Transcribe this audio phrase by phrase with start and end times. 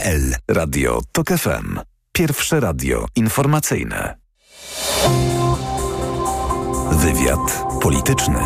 [0.00, 0.34] L.
[0.48, 1.80] Radio TOK FM.
[2.12, 4.16] Pierwsze radio informacyjne.
[6.92, 8.38] Wywiad polityczny.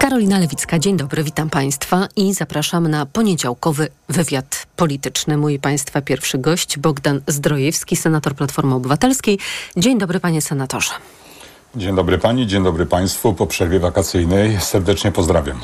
[0.00, 5.36] Karolina Lewicka, dzień dobry, witam Państwa i zapraszam na poniedziałkowy wywiad polityczny.
[5.36, 9.38] Mój Państwa pierwszy gość Bogdan Zdrojewski, senator Platformy Obywatelskiej.
[9.76, 10.90] Dzień dobry, panie senatorze.
[11.76, 13.34] Dzień dobry pani, dzień dobry państwu.
[13.34, 15.60] Po przerwie wakacyjnej serdecznie pozdrawiam.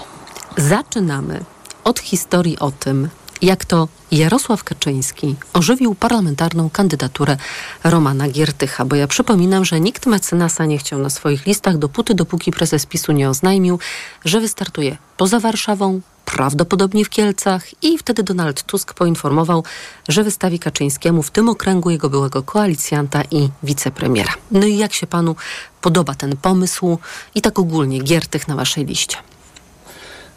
[0.56, 1.44] Zaczynamy
[1.84, 3.08] od historii o tym,
[3.42, 7.36] jak to Jarosław Kaczyński ożywił parlamentarną kandydaturę
[7.84, 12.52] Romana Giertycha, bo ja przypominam, że nikt mecenasa nie chciał na swoich listach dopóty, dopóki
[12.52, 13.78] prezes PiSu nie oznajmił,
[14.24, 19.64] że wystartuje poza Warszawą, prawdopodobnie w Kielcach i wtedy Donald Tusk poinformował,
[20.08, 24.32] że wystawi Kaczyńskiemu w tym okręgu jego byłego koalicjanta i wicepremiera.
[24.50, 25.36] No i jak się panu
[25.80, 26.98] podoba ten pomysł
[27.34, 29.16] i tak ogólnie Giertych na waszej liście?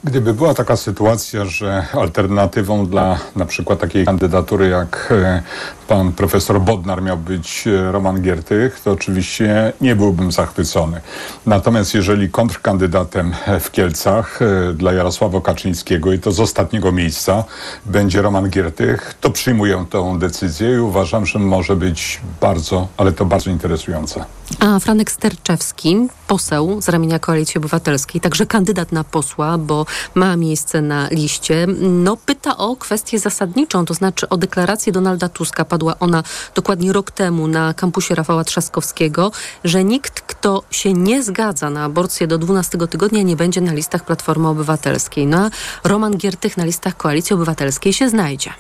[0.08, 5.42] Gdyby była taka sytuacja, że alternatywą dla na przykład takiej kandydatury jak e,
[5.88, 11.02] pan profesor Bodnar miał być e, Roman Giertych, to oczywiście nie byłbym zachwycony.
[11.46, 17.44] Natomiast jeżeli kontrkandydatem w Kielcach e, dla Jarosława Kaczyńskiego i to z ostatniego miejsca
[17.86, 23.26] będzie Roman Giertych, to przyjmuję tę decyzję i uważam, że może być bardzo, ale to
[23.26, 24.26] bardzo interesujące.
[24.60, 29.86] A Franek Sterczewski, poseł z ramienia Koalicji Obywatelskiej, także kandydat na posła, bo
[30.16, 35.66] ma miejsce na liście, no pyta o kwestię zasadniczą, to znaczy o deklarację Donalda Tuska.
[35.78, 36.24] Padła ona
[36.56, 39.32] dokładnie rok temu na kampusie Rafała Trzaskowskiego,
[39.64, 44.06] że nikt, kto się nie zgadza na aborcję do 12 tygodnia, nie będzie na listach
[44.06, 45.28] Platformy Obywatelskiej.
[45.28, 45.50] No a
[45.88, 48.54] Roman Giertych na listach Koalicji Obywatelskiej się znajdzie.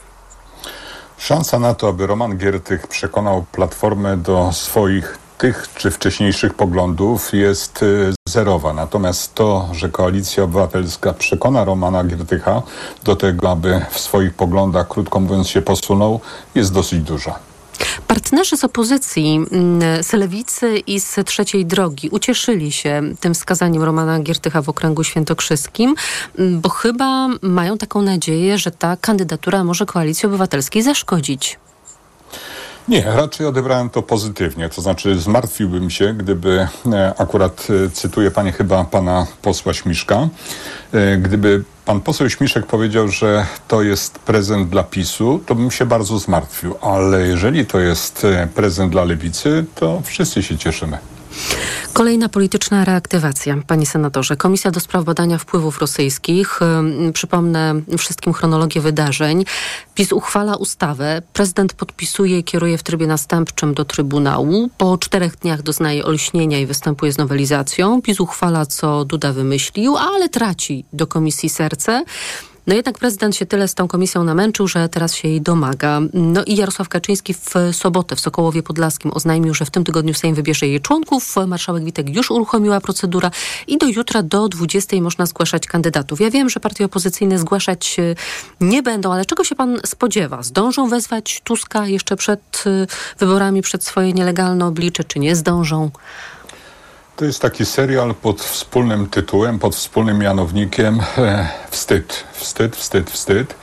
[1.18, 7.84] Szansa na to, aby Roman Giertych przekonał Platformę do swoich tych czy wcześniejszych poglądów jest
[7.84, 8.74] y, zerowa.
[8.74, 12.62] Natomiast to, że Koalicja Obywatelska przekona Romana Giertycha
[13.04, 16.20] do tego, aby w swoich poglądach, krótko mówiąc, się posunął,
[16.56, 17.40] jest dosyć duża.
[18.08, 24.20] Partnerzy z opozycji, mm, z Lewicy i z Trzeciej Drogi ucieszyli się tym wskazaniem Romana
[24.20, 25.96] Giertycha w okręgu świętokrzyskim,
[26.40, 31.60] mm, bo chyba mają taką nadzieję, że ta kandydatura może Koalicji Obywatelskiej zaszkodzić.
[32.88, 34.70] Nie, raczej odebrałem to pozytywnie.
[34.70, 40.28] To znaczy zmartwiłbym się, gdyby, e, akurat e, cytuję panie chyba pana posła Śmiszka,
[40.94, 45.86] e, gdyby pan poseł Śmiszek powiedział, że to jest prezent dla PiSu, to bym się
[45.86, 46.76] bardzo zmartwił.
[46.82, 50.98] Ale jeżeli to jest prezent dla lewicy, to wszyscy się cieszymy.
[51.94, 54.36] Kolejna polityczna reaktywacja, panie senatorze.
[54.36, 56.60] Komisja do spraw badania wpływów rosyjskich.
[57.14, 59.46] Przypomnę wszystkim chronologię wydarzeń.
[59.96, 64.70] PiS uchwala ustawę, prezydent podpisuje i kieruje w trybie następczym do Trybunału.
[64.78, 68.02] Po czterech dniach doznaje olśnienia i występuje z nowelizacją.
[68.02, 72.04] PiS uchwala, co Duda wymyślił, ale traci do komisji serce.
[72.68, 76.00] No jednak prezydent się tyle z tą komisją namęczył, że teraz się jej domaga.
[76.14, 80.36] No i Jarosław Kaczyński w sobotę w Sokołowie Podlaskim oznajmił, że w tym tygodniu Sejm
[80.36, 81.36] wybierze jej członków.
[81.48, 83.32] Marszałek Witek już uruchomiła procedura
[83.68, 86.22] i do jutra do 20 można zgłaszać kandydatów.
[86.22, 88.16] Ja wiem, że partie opozycyjne zgłaszać e,
[88.62, 90.44] nie będą, ale czego się pan spodziewa?
[90.44, 92.88] Zdążą wezwać Tuska jeszcze przed e,
[93.20, 95.92] wyborami, przed swoje nielegalne oblicze, czy nie zdążą?
[97.18, 103.56] To jest taki serial pod wspólnym tytułem, pod wspólnym mianownikiem e, Wstyd, wstyd, wstyd, wstyd.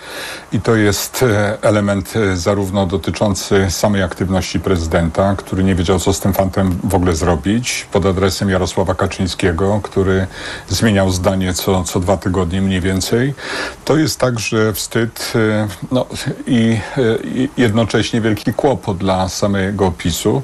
[0.52, 6.12] I to jest e, element e, zarówno dotyczący samej aktywności prezydenta, który nie wiedział, co
[6.12, 10.26] z tym fantem w ogóle zrobić, pod adresem Jarosława Kaczyńskiego, który
[10.68, 13.34] zmieniał zdanie co, co dwa tygodnie mniej więcej.
[13.84, 16.06] To jest także wstyd e, no,
[16.46, 16.78] i,
[17.56, 20.42] jednocześnie wielki kłopot dla samego PiSu,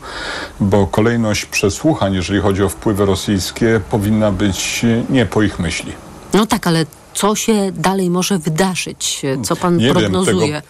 [0.61, 5.93] bo kolejność przesłuchań, jeżeli chodzi o wpływy rosyjskie, powinna być nie po ich myśli.
[6.35, 9.23] No tak, ale co się dalej może wydarzyć?
[9.43, 10.53] Co pan nie prognozuje?
[10.53, 10.69] Wiem, tego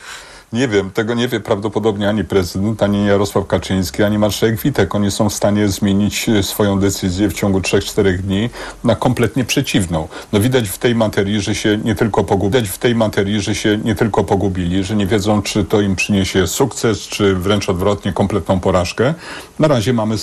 [0.52, 4.94] nie wiem, tego nie wie prawdopodobnie ani prezydent, ani Jarosław Kaczyński, ani marszałek Witek.
[4.94, 8.50] Oni są w stanie zmienić e, swoją decyzję w ciągu 3-4 dni
[8.84, 10.08] na kompletnie przeciwną.
[10.32, 13.78] No widać w tej materii, że się nie tylko pogubili, w tej materii, że się
[13.84, 18.60] nie tylko pogubili, że nie wiedzą, czy to im przyniesie sukces, czy wręcz odwrotnie kompletną
[18.60, 19.14] porażkę.
[19.58, 20.16] Na razie mamy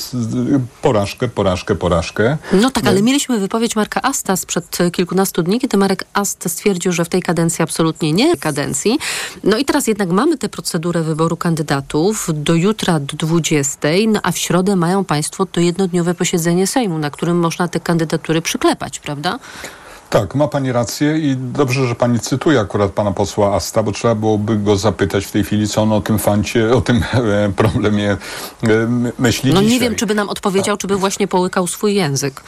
[0.82, 2.38] porażkę, porażkę, porażkę.
[2.54, 2.90] No tak, no.
[2.90, 7.22] ale mieliśmy wypowiedź Marka Asta sprzed kilkunastu dni, kiedy Marek Ast stwierdził, że w tej
[7.22, 9.00] kadencji absolutnie nie kadencji.
[9.44, 14.32] No i teraz jednak mamy tę procedurę wyboru kandydatów do jutra do 20, no a
[14.32, 19.40] w środę mają Państwo to jednodniowe posiedzenie Sejmu, na którym można te kandydatury przyklepać, prawda?
[20.10, 24.16] Tak, ma pani rację i dobrze, że pani cytuje akurat pana posła Asta, bo trzeba
[24.16, 28.12] byłoby go zapytać w tej chwili, co on o tym fancie, o tym e, problemie
[28.12, 28.18] e,
[29.20, 29.74] myśli No dzisiaj.
[29.74, 32.42] nie wiem, czy by nam odpowiedział, czy by właśnie połykał swój język.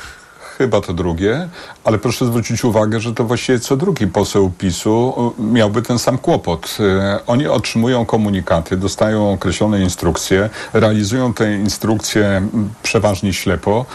[0.59, 1.49] Chyba to drugie,
[1.83, 6.77] ale proszę zwrócić uwagę, że to właściwie co drugi poseł PiSu miałby ten sam kłopot.
[7.27, 12.41] Oni otrzymują komunikaty, dostają określone instrukcje, realizują te instrukcje
[12.83, 13.85] przeważnie ślepo,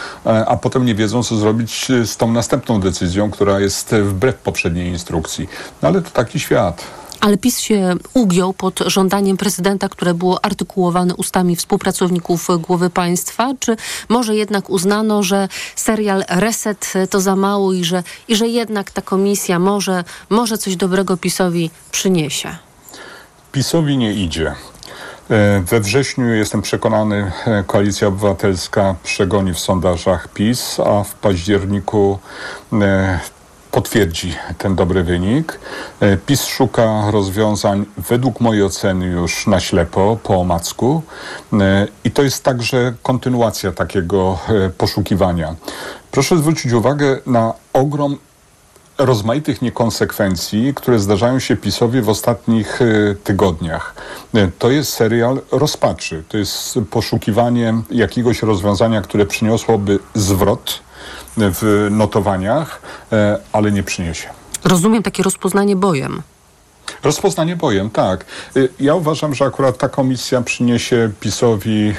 [0.47, 5.49] a potem nie wiedzą, co zrobić z tą następną decyzją, która jest wbrew poprzedniej instrukcji.
[5.83, 6.85] No ale to taki świat.
[7.25, 13.53] Ale PiS się ugiął pod żądaniem prezydenta, które było artykułowane ustami współpracowników głowy państwa?
[13.61, 13.77] Czy
[14.09, 19.03] może jednak uznano, że serial Reset to za mało i że, i że jednak ta
[19.03, 22.57] komisja może, może coś dobrego PiSowi przyniesie?
[23.53, 24.55] PiSowi nie idzie.
[25.31, 32.19] E, we wrześniu, jestem przekonany, e, Koalicja Obywatelska przegoni w sondażach PiS, a w październiku
[32.73, 33.21] e,
[33.75, 35.59] potwierdzi ten dobry wynik.
[36.01, 41.03] E, PiS szuka rozwiązań według mojej oceny już na ślepo, po omacku
[41.53, 45.55] e, i to jest także kontynuacja takiego e, poszukiwania.
[46.11, 48.19] Proszę zwrócić uwagę na ogrom
[48.99, 52.81] rozmaitych niekonsekwencji, które zdarzają się PiSowi w ostatnich
[53.25, 53.95] tygodniach.
[54.59, 56.25] To jest serial rozpaczy.
[56.29, 60.85] To jest poszukiwanie jakiegoś rozwiązania, które przyniosłoby zwrot
[61.37, 62.83] w notowaniach,
[63.13, 64.29] e, ale nie przyniesie.
[64.65, 66.23] Rozumiem takie rozpoznanie bojem.
[67.03, 68.25] Rozpoznanie bojem, tak.
[68.57, 71.95] Y, ja uważam, że akurat ta komisja przyniesie PiSowi e,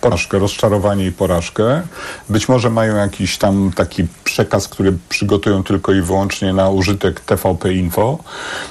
[0.00, 1.82] porażkę, rozczarowanie i porażkę.
[2.28, 7.74] Być może mają jakiś tam taki przekaz, który przygotują tylko i wyłącznie na użytek TVP
[7.74, 8.18] Info,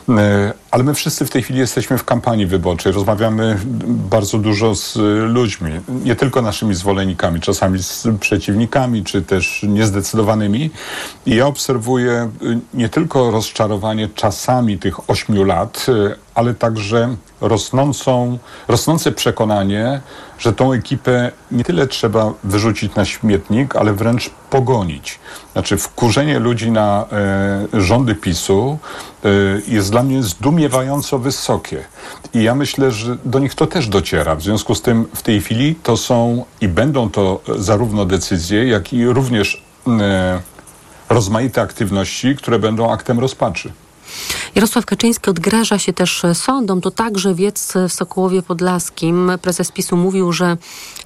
[0.09, 2.91] e, ale my wszyscy w tej chwili jesteśmy w kampanii wyborczej.
[2.91, 3.57] Rozmawiamy
[3.87, 4.95] bardzo dużo z
[5.27, 5.71] ludźmi,
[6.03, 10.71] nie tylko naszymi zwolennikami, czasami z przeciwnikami, czy też niezdecydowanymi.
[11.25, 18.37] I ja obserwuję y, nie tylko rozczarowanie czasami tych ośmiu lat, y, ale także rosnącą,
[18.67, 20.01] rosnące przekonanie,
[20.37, 25.19] że tą ekipę nie tyle trzeba wyrzucić na śmietnik, ale wręcz pogonić.
[25.53, 28.77] Znaczy wkurzenie ludzi na e, rządy PiSu
[29.25, 29.29] e,
[29.67, 31.83] jest dla mnie zdumiewająco wysokie.
[32.33, 34.35] I ja myślę, że do nich to też dociera.
[34.35, 38.93] W związku z tym w tej chwili to są i będą to zarówno decyzje, jak
[38.93, 40.39] i również e,
[41.09, 43.71] rozmaite aktywności, które będą aktem rozpaczy.
[44.55, 46.81] Jarosław Kaczyński odgraża się też sądom.
[46.81, 49.31] To także wiec w Sokołowie Podlaskim.
[49.41, 50.57] Prezes PiSu mówił, że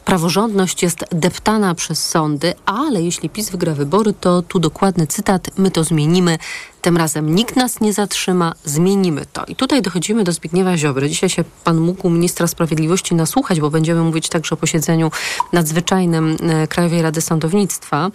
[0.06, 5.72] praworządność jest deptana przez sądy, ale jeśli PiS wygra wybory, to tu dokładny cytat, my
[5.72, 6.38] to zmienimy.
[6.84, 9.46] Tym razem nikt nas nie zatrzyma, zmienimy to.
[9.48, 11.10] I tutaj dochodzimy do Zbigniewa Ziobry.
[11.10, 15.12] Dzisiaj się pan mógł ministra sprawiedliwości nasłuchać, bo będziemy mówić także o posiedzeniu
[15.54, 18.12] nadzwyczajnym e, Krajowej Rady Sądownictwa.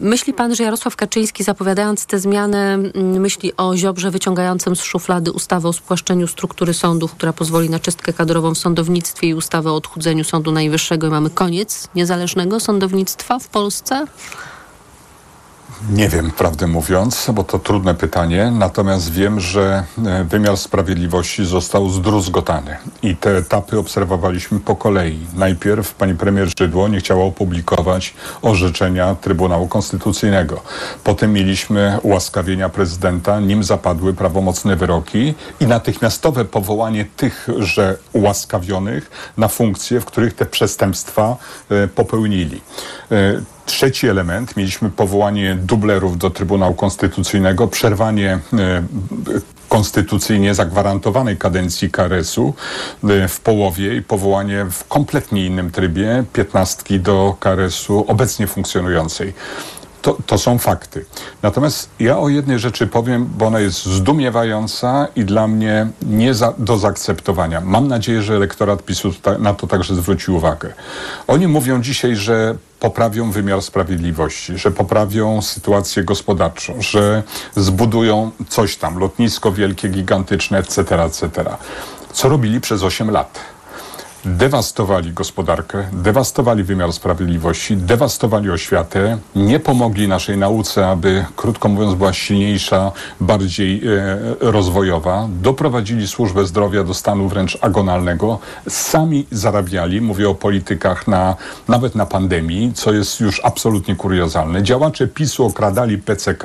[0.00, 5.68] Myśli pan, że Jarosław Kaczyński zapowiadając te zmiany myśli o Ziobrze wyciągającym z szuflady ustawę
[5.68, 10.24] o spłaszczeniu struktury sądów, która pozwoli na czystkę kadrową w sądownictwie i ustawę o odchudzeniu
[10.24, 14.06] Sądu Najwyższego i mamy koniec niezależnego sądownictwa w Polsce?
[15.90, 18.50] Nie wiem, prawdę mówiąc, bo to trudne pytanie.
[18.50, 22.76] Natomiast wiem, że e, wymiar sprawiedliwości został zdruzgotany.
[23.02, 25.26] I te etapy obserwowaliśmy po kolei.
[25.34, 30.60] Najpierw pani premier Żydło nie chciała opublikować orzeczenia Trybunału Konstytucyjnego.
[31.04, 40.00] Potem mieliśmy ułaskawienia prezydenta, nim zapadły prawomocne wyroki i natychmiastowe powołanie tychże ułaskawionych na funkcje,
[40.00, 41.36] w których te przestępstwa
[41.70, 42.60] e, popełnili.
[43.66, 48.82] Trzeci element, mieliśmy powołanie dublerów do Trybunału Konstytucyjnego, przerwanie e,
[49.68, 52.54] konstytucyjnie zagwarantowanej kadencji KRS-u
[53.04, 59.32] e, w połowie i powołanie w kompletnie innym trybie piętnastki do KRS-u obecnie funkcjonującej.
[60.06, 61.04] To, to, są fakty.
[61.42, 66.54] Natomiast ja o jednej rzeczy powiem, bo ona jest zdumiewająca i dla mnie nie za,
[66.58, 67.60] do zaakceptowania.
[67.60, 70.72] Mam nadzieję, że elektorat PiSu na to także zwróci uwagę.
[71.26, 77.22] Oni mówią dzisiaj, że poprawią wymiar sprawiedliwości, że poprawią sytuację gospodarczą, że
[77.56, 81.44] zbudują coś tam, lotnisko wielkie, gigantyczne, etc., etc.
[82.12, 83.55] Co robili przez 8 lat?
[84.26, 92.12] Dewastowali gospodarkę, dewastowali wymiar sprawiedliwości, dewastowali oświatę, nie pomogli naszej nauce, aby, krótko mówiąc, była
[92.12, 93.90] silniejsza, bardziej e,
[94.40, 101.36] rozwojowa, doprowadzili służbę zdrowia do stanu wręcz agonalnego, sami zarabiali, mówię o politykach na,
[101.68, 104.62] nawet na pandemii, co jest już absolutnie kuriozalne.
[104.62, 106.42] Działacze PiSu okradali PCK,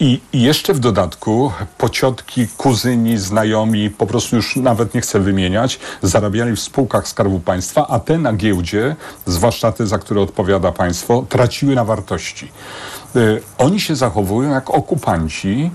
[0.00, 5.78] i, I, jeszcze w dodatku pociotki, kuzyni, znajomi, po prostu już nawet nie chcę wymieniać,
[6.02, 11.24] zarabiali w spółkach Skarbu Państwa, a te na giełdzie, zwłaszcza te, za które odpowiada państwo,
[11.28, 12.48] traciły na wartości.
[13.16, 15.70] Y, oni się zachowują jak okupanci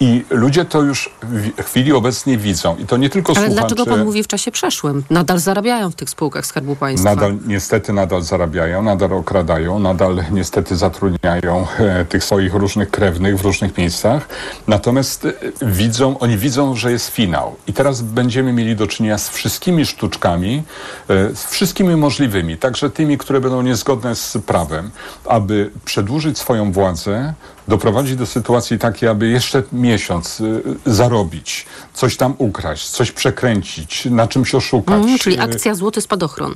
[0.00, 1.10] I ludzie to już
[1.58, 2.76] w chwili obecnej widzą.
[2.76, 3.66] I to nie tylko Ale słuchacze...
[3.66, 5.04] dlaczego pan mówi w czasie przeszłym?
[5.10, 7.14] Nadal zarabiają w tych spółkach Skarbu Państwa.
[7.14, 13.42] Nadal, niestety nadal zarabiają, nadal okradają, nadal niestety zatrudniają e, tych swoich różnych krewnych w
[13.42, 14.28] różnych miejscach.
[14.66, 17.56] Natomiast e, widzą, oni widzą, że jest finał.
[17.66, 20.62] I teraz będziemy mieli do czynienia z wszystkimi sztuczkami,
[21.08, 24.90] e, z wszystkimi możliwymi, także tymi, które będą niezgodne z prawem,
[25.24, 27.34] aby przedłużyć swoją władzę,
[27.68, 34.26] doprowadzić do sytuacji takiej, aby jeszcze miesiąc y, zarobić, coś tam ukraść, coś przekręcić, na
[34.26, 35.04] czymś oszukać.
[35.04, 36.54] Mm, czyli akcja Złoty Spadochron.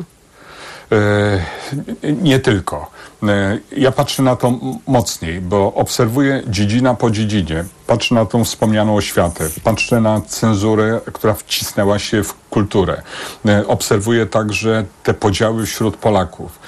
[2.22, 2.90] Nie tylko.
[3.28, 4.52] E, ja patrzę na to
[4.86, 7.64] mocniej, bo obserwuję dziedzina po dziedzinie.
[7.86, 9.48] Patrzę na tą wspomnianą oświatę.
[9.64, 13.02] Patrzę na cenzurę, która wcisnęła się w kulturę.
[13.46, 16.58] E, obserwuję także te podziały wśród Polaków.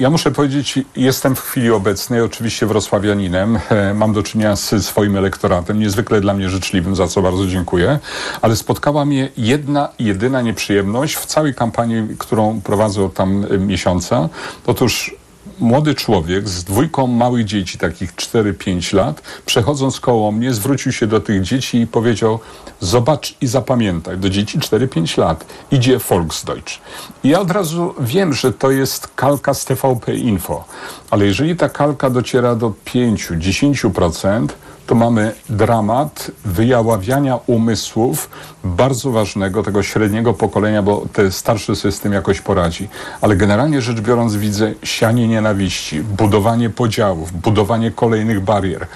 [0.00, 3.58] Ja muszę powiedzieć, jestem w chwili obecnej oczywiście wrocławianinem.
[3.94, 7.98] Mam do czynienia z swoim elektoratem, niezwykle dla mnie życzliwym, za co bardzo dziękuję.
[8.42, 14.28] Ale spotkała mnie jedna, jedyna nieprzyjemność w całej kampanii, którą prowadzę od tam miesiąca.
[14.66, 15.17] Otóż
[15.60, 21.20] młody człowiek z dwójką małych dzieci, takich 4-5 lat, przechodząc koło mnie, zwrócił się do
[21.20, 22.38] tych dzieci i powiedział:
[22.80, 26.78] Zobacz i zapamiętaj, do dzieci 4-5 lat idzie Volksdeutsch.
[27.24, 30.64] I ja od razu wiem, że to jest kalka z TVP Info,
[31.10, 34.48] ale jeżeli ta kalka dociera do 5-10%,
[34.88, 38.30] to mamy dramat wyjaławiania umysłów
[38.64, 42.88] bardzo ważnego, tego średniego pokolenia, bo ten starszy system jakoś poradzi.
[43.20, 48.86] Ale generalnie rzecz biorąc widzę sianie nienawiści, budowanie podziałów, budowanie kolejnych barier.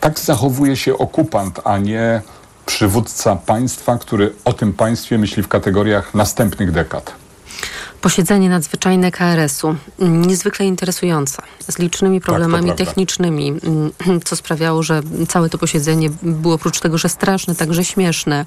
[0.00, 2.22] Tak zachowuje się okupant, a nie
[2.66, 7.23] przywódca państwa, który o tym państwie myśli w kategoriach następnych dekad.
[8.04, 13.54] Posiedzenie nadzwyczajne KRS-u, niezwykle interesujące, z licznymi tak, problemami tak, technicznymi,
[14.24, 18.46] co sprawiało, że całe to posiedzenie było oprócz tego, że straszne, także śmieszne.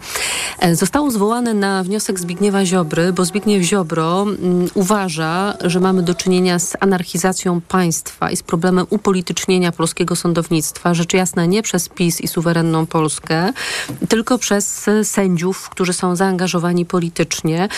[0.60, 4.26] E, zostało zwołane na wniosek Zbigniewa Ziobry, bo Zbigniew Ziobro
[4.74, 11.14] uważa, że mamy do czynienia z anarchizacją państwa i z problemem upolitycznienia polskiego sądownictwa, rzecz
[11.14, 13.54] jasna nie przez PiS i suwerenną Polskę,
[14.10, 17.70] tylko przez sędziów, którzy są zaangażowani politycznie.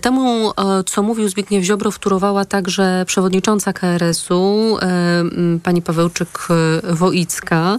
[0.00, 5.24] Temu, e, co co mówił Zbigniew Ziobro, wtórowała także przewodnicząca KRS-u, e,
[5.62, 7.78] pani Pawełczyk-Woicka.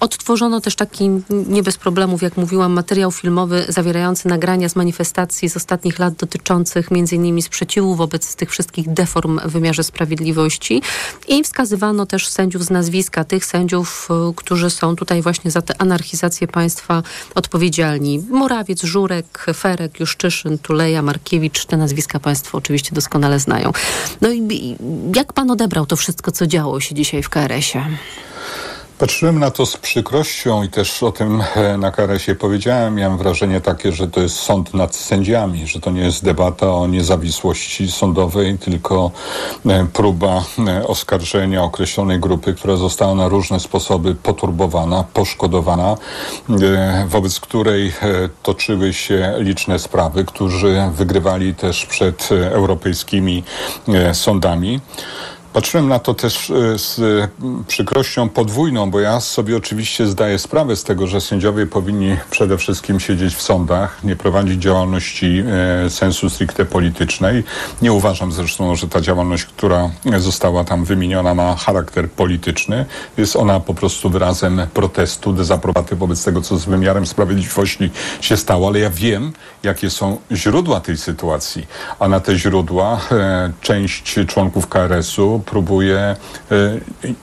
[0.00, 5.56] Odtworzono też taki, nie bez problemów, jak mówiłam, materiał filmowy zawierający nagrania z manifestacji z
[5.56, 7.42] ostatnich lat dotyczących m.in.
[7.42, 10.82] sprzeciwu wobec tych wszystkich deform w wymiarze sprawiedliwości
[11.28, 15.74] i wskazywano też sędziów z nazwiska, tych sędziów, e, którzy są tutaj właśnie za tę
[15.78, 17.02] anarchizację państwa
[17.34, 18.18] odpowiedzialni.
[18.30, 23.72] Morawiec, Żurek, Ferek, Juszczyszyn, Tuleja, Markiewicz, te nazwiska państwa Państwo oczywiście doskonale znają.
[24.20, 24.76] No i
[25.16, 27.84] jak pan odebrał to wszystko, co działo się dzisiaj w KRS-ie?
[28.98, 32.94] Patrzyłem na to z przykrością i też o tym e, na KRS-ie powiedziałem.
[32.94, 36.86] Miałem wrażenie takie, że to jest sąd nad sędziami, że to nie jest debata o
[36.86, 39.10] niezawisłości sądowej, tylko
[39.66, 45.96] e, próba e, oskarżenia określonej grupy, która została na różne sposoby poturbowana, poszkodowana,
[47.08, 47.92] wobec której
[48.42, 53.44] toczyły się liczne sprawy, którzy wygrywali też przed europejskimi
[54.12, 54.80] sądami.
[55.52, 57.00] Patrzyłem na to też e, z
[57.66, 63.00] przykrością podwójną, bo ja sobie oczywiście zdaję sprawę z tego, że sędziowie powinni przede wszystkim
[63.00, 65.42] siedzieć w sądach, nie prowadzić działalności
[65.86, 67.44] e, sensu stricte politycznej.
[67.82, 72.86] Nie uważam zresztą, że ta działalność, która została tam wymieniona, ma charakter polityczny.
[73.16, 77.90] Jest ona po prostu wyrazem protestu, dezaprobaty wobec tego, co z wymiarem sprawiedliwości
[78.20, 81.66] się stało, ale ja wiem, jakie są źródła tej sytuacji,
[81.98, 86.16] a na te źródła e, część członków KRS-u próbuje e,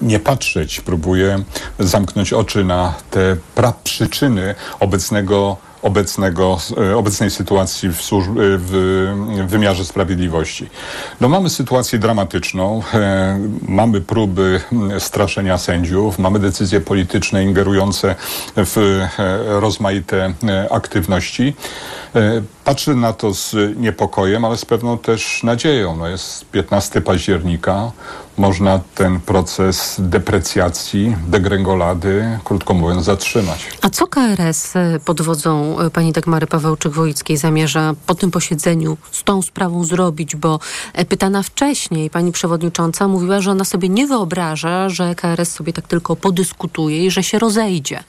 [0.01, 1.43] nie patrzeć, próbuje
[1.79, 10.69] zamknąć oczy na te praprzyczyny obecnego obecnego, e, obecnej sytuacji w, służb, w wymiarze sprawiedliwości.
[11.21, 14.61] No mamy sytuację dramatyczną, e, mamy próby
[14.99, 18.15] straszenia sędziów, mamy decyzje polityczne ingerujące
[18.55, 19.01] w
[19.47, 20.33] rozmaite
[20.71, 21.55] aktywności.
[22.63, 25.95] Patrzę na to z niepokojem, ale z pewną też nadzieją.
[25.97, 27.91] No jest 15 października,
[28.37, 33.67] można ten proces deprecjacji, degrengolady, krótko mówiąc, zatrzymać.
[33.81, 39.23] A co KRS e, pod wodzą e, pani Dagmary Pawełczyk-Wojickiej zamierza po tym posiedzeniu z
[39.23, 40.35] tą sprawą zrobić?
[40.35, 40.59] Bo
[40.93, 45.87] e, pytana wcześniej pani przewodnicząca mówiła, że ona sobie nie wyobraża, że KRS sobie tak
[45.87, 48.03] tylko podyskutuje i że się rozejdzie.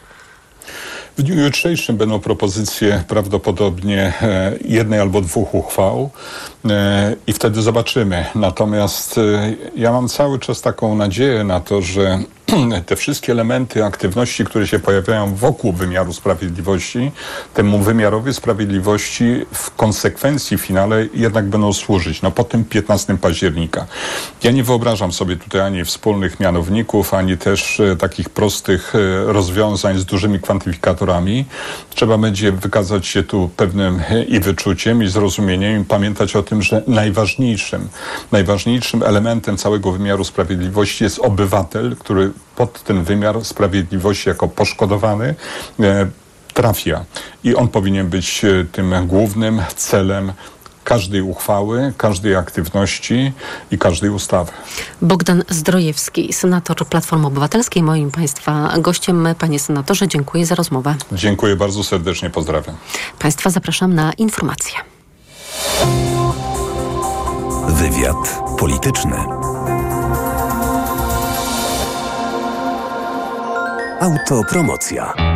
[1.18, 6.10] W dniu jutrzejszym będą propozycje prawdopodobnie e, jednej albo dwóch uchwał
[6.64, 8.24] e, i wtedy zobaczymy.
[8.34, 12.18] Natomiast e, ja mam cały czas taką nadzieję na to, że
[12.86, 17.12] te wszystkie elementy aktywności, które się pojawiają wokół wymiaru sprawiedliwości,
[17.54, 22.22] temu wymiarowi sprawiedliwości w konsekwencji finale jednak będą służyć.
[22.22, 23.86] No po tym 15 października.
[24.42, 29.98] Ja nie wyobrażam sobie tutaj ani wspólnych mianowników, ani też e, takich prostych e, rozwiązań
[29.98, 31.44] z dużymi kwantyfikatorami.
[31.90, 36.62] Trzeba będzie wykazać się tu pewnym e, i wyczuciem, i zrozumieniem, i pamiętać o tym,
[36.62, 37.88] że najważniejszym,
[38.32, 45.34] najważniejszym elementem całego wymiaru sprawiedliwości jest obywatel, który pod ten wymiar sprawiedliwości jako poszkodowany
[45.80, 46.06] e,
[46.54, 47.04] trafia.
[47.44, 50.32] I on powinien być e, tym głównym celem
[50.86, 53.32] każdej uchwały, każdej aktywności
[53.70, 54.52] i każdej ustawy.
[55.02, 59.28] Bogdan Zdrojewski, senator Platformy Obywatelskiej, moim Państwa gościem.
[59.38, 60.94] Panie senatorze, dziękuję za rozmowę.
[61.12, 62.76] Dziękuję bardzo serdecznie, pozdrawiam.
[63.18, 64.74] Państwa zapraszam na informacje.
[67.68, 69.16] Wywiad polityczny.
[74.00, 75.35] Autopromocja.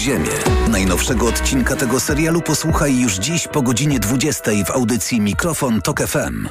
[0.69, 6.47] Najnowszego odcinka tego serialu posłuchaj już dziś po godzinie 20 w audycji Mikrofon Tok FM.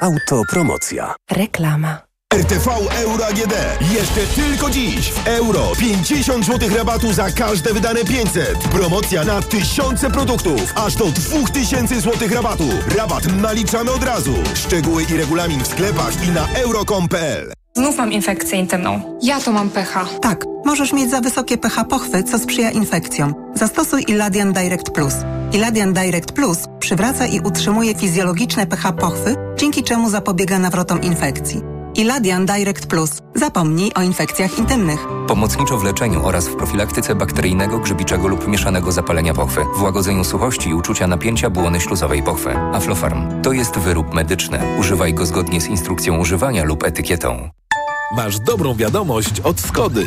[0.00, 1.14] Autopromocja.
[1.30, 1.98] Reklama.
[2.34, 3.54] RTV Euro AGD.
[3.92, 5.72] Jeszcze tylko dziś w euro.
[5.78, 8.58] 50 zł rabatu za każde wydane 500.
[8.58, 10.72] Promocja na tysiące produktów.
[10.76, 12.68] Aż do 2000 zł rabatu.
[12.96, 14.34] Rabat naliczamy od razu.
[14.54, 17.52] Szczegóły i regulamin w sklepach i na euro.com.pl.
[17.76, 19.18] Znów mam infekcję intymną.
[19.22, 20.06] Ja to mam pH.
[20.20, 23.34] Tak, możesz mieć za wysokie pH pochwy, co sprzyja infekcjom.
[23.54, 25.14] Zastosuj Iladian Direct Plus.
[25.52, 31.60] Iladian Direct Plus przywraca i utrzymuje fizjologiczne pH pochwy, dzięki czemu zapobiega nawrotom infekcji.
[31.94, 33.10] Iladian Direct Plus.
[33.34, 35.06] Zapomnij o infekcjach intymnych.
[35.28, 40.68] Pomocniczo w leczeniu oraz w profilaktyce bakteryjnego, grzybiczego lub mieszanego zapalenia pochwy, w łagodzeniu suchości
[40.68, 42.56] i uczucia napięcia błony śluzowej pochwy.
[42.56, 43.42] Aflofarm.
[43.42, 44.58] To jest wyrób medyczny.
[44.80, 47.50] Używaj go zgodnie z instrukcją używania lub etykietą.
[48.16, 50.06] Masz dobrą wiadomość od Skody.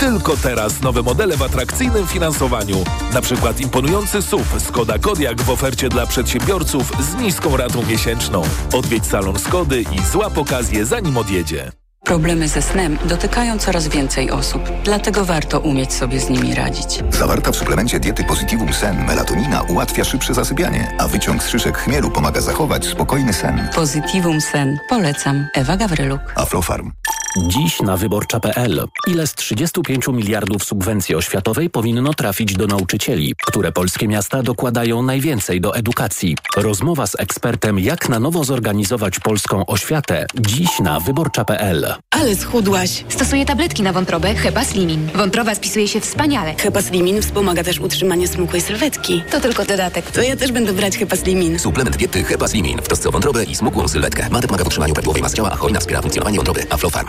[0.00, 2.76] Tylko teraz nowe modele w atrakcyjnym finansowaniu.
[3.12, 8.42] Na przykład imponujący SUV Skoda Kodiaq w ofercie dla przedsiębiorców z niską ratą miesięczną.
[8.72, 11.72] Odwiedź salon Skody i złap okazję zanim odjedzie.
[12.04, 17.04] Problemy ze snem dotykają coraz więcej osób, dlatego warto umieć sobie z nimi radzić.
[17.10, 22.10] Zawarta w suplemencie diety Positivum Sen melatonina ułatwia szybsze zasypianie, a wyciąg z szyszek chmielu
[22.10, 23.68] pomaga zachować spokojny sen.
[23.74, 24.78] Positivum Sen.
[24.88, 25.46] Polecam.
[25.54, 26.20] Ewa Gawryluk.
[26.36, 26.92] Aflofarm.
[27.36, 28.84] Dziś na wyborcza.pl.
[29.06, 35.60] Ile z 35 miliardów subwencji oświatowej powinno trafić do nauczycieli, które polskie miasta dokładają najwięcej
[35.60, 36.36] do edukacji?
[36.56, 40.26] Rozmowa z ekspertem, jak na nowo zorganizować polską oświatę.
[40.40, 41.94] Dziś na wyborcza.pl.
[42.10, 43.04] Ale schudłaś.
[43.08, 45.08] Stosuję tabletki na wątrobę Hepa Slimin.
[45.14, 46.54] Wątroba spisuje się wspaniale.
[46.58, 49.22] Hepa Slimin wspomaga też utrzymanie smukłej sylwetki.
[49.30, 50.10] To tylko dodatek.
[50.10, 51.58] To ja też będę brać Hepa Slimin.
[51.58, 54.28] Suplement diety Hepa Slimin w trosce o wątrobę i smukłą sylwetkę.
[54.30, 56.66] Mate pomaga w utrzymaniu prawidłowej masy ciała, a hojna wspiera funkcjonowanie wątroby.
[56.70, 57.08] Aflofarm.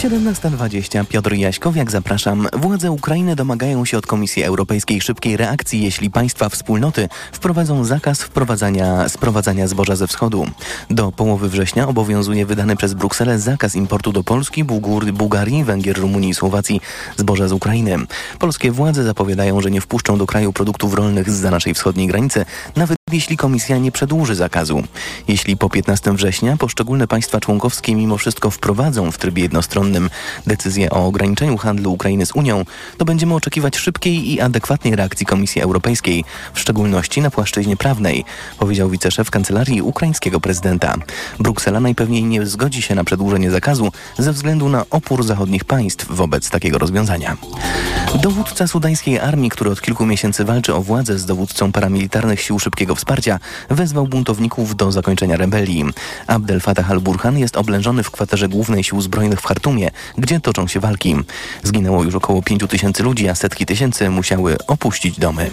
[0.00, 2.48] 17.20 Piotr Jaśkowiak, zapraszam.
[2.52, 9.08] Władze Ukrainy domagają się od Komisji Europejskiej szybkiej reakcji, jeśli państwa wspólnoty wprowadzą zakaz wprowadzania,
[9.08, 10.46] sprowadzania zboża ze wschodu.
[10.90, 16.30] Do połowy września obowiązuje wydany przez Brukselę zakaz importu do Polski, Bułgur, Bułgarii, Węgier, Rumunii
[16.30, 16.80] i Słowacji
[17.16, 17.96] zboża z Ukrainy.
[18.38, 22.44] Polskie władze zapowiadają, że nie wpuszczą do kraju produktów rolnych z naszej wschodniej granicy,
[22.76, 24.82] nawet jeśli komisja nie przedłuży zakazu.
[25.28, 30.10] Jeśli po 15 września poszczególne państwa członkowskie mimo wszystko wprowadzą w trybie jednostronnym
[30.46, 32.64] decyzję o ograniczeniu handlu Ukrainy z Unią,
[32.98, 38.24] to będziemy oczekiwać szybkiej i adekwatnej reakcji Komisji Europejskiej, w szczególności na płaszczyźnie prawnej,
[38.58, 40.94] powiedział wiceszef kancelarii ukraińskiego prezydenta.
[41.38, 46.50] Bruksela najpewniej nie zgodzi się na przedłużenie zakazu ze względu na opór zachodnich państw wobec
[46.50, 47.36] takiego rozwiązania.
[48.22, 52.96] Dowódca sudańskiej armii, który od kilku miesięcy walczy o władzę z dowódcą paramilitarnych sił szybkiego
[53.00, 53.38] wsparcia,
[53.70, 55.84] wezwał buntowników do zakończenia rebelii.
[56.26, 60.80] Abdel Fattah al-Burhan jest oblężony w kwaterze głównej sił zbrojnych w Hartumie, gdzie toczą się
[60.80, 61.16] walki.
[61.62, 65.50] Zginęło już około 5 tysięcy ludzi, a setki tysięcy musiały opuścić domy.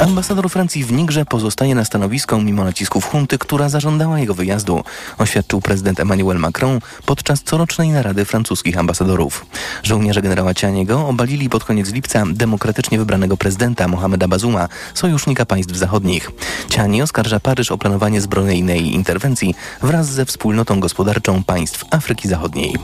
[0.00, 4.84] Ambasador Francji w Nigrze pozostaje na stanowisku mimo nacisków hunty, która zażądała jego wyjazdu,
[5.18, 9.46] oświadczył prezydent Emmanuel Macron podczas corocznej narady francuskich ambasadorów.
[9.82, 16.30] Żołnierze generała Cianiego obalili pod koniec lipca demokratycznie wybranego prezydenta Mohameda Bazuma, sojusznika państw zachodnich.
[16.68, 22.74] Ciani oskarża Paryż o planowanie zbrojnej interwencji wraz ze wspólnotą gospodarczą państw Afryki Zachodniej.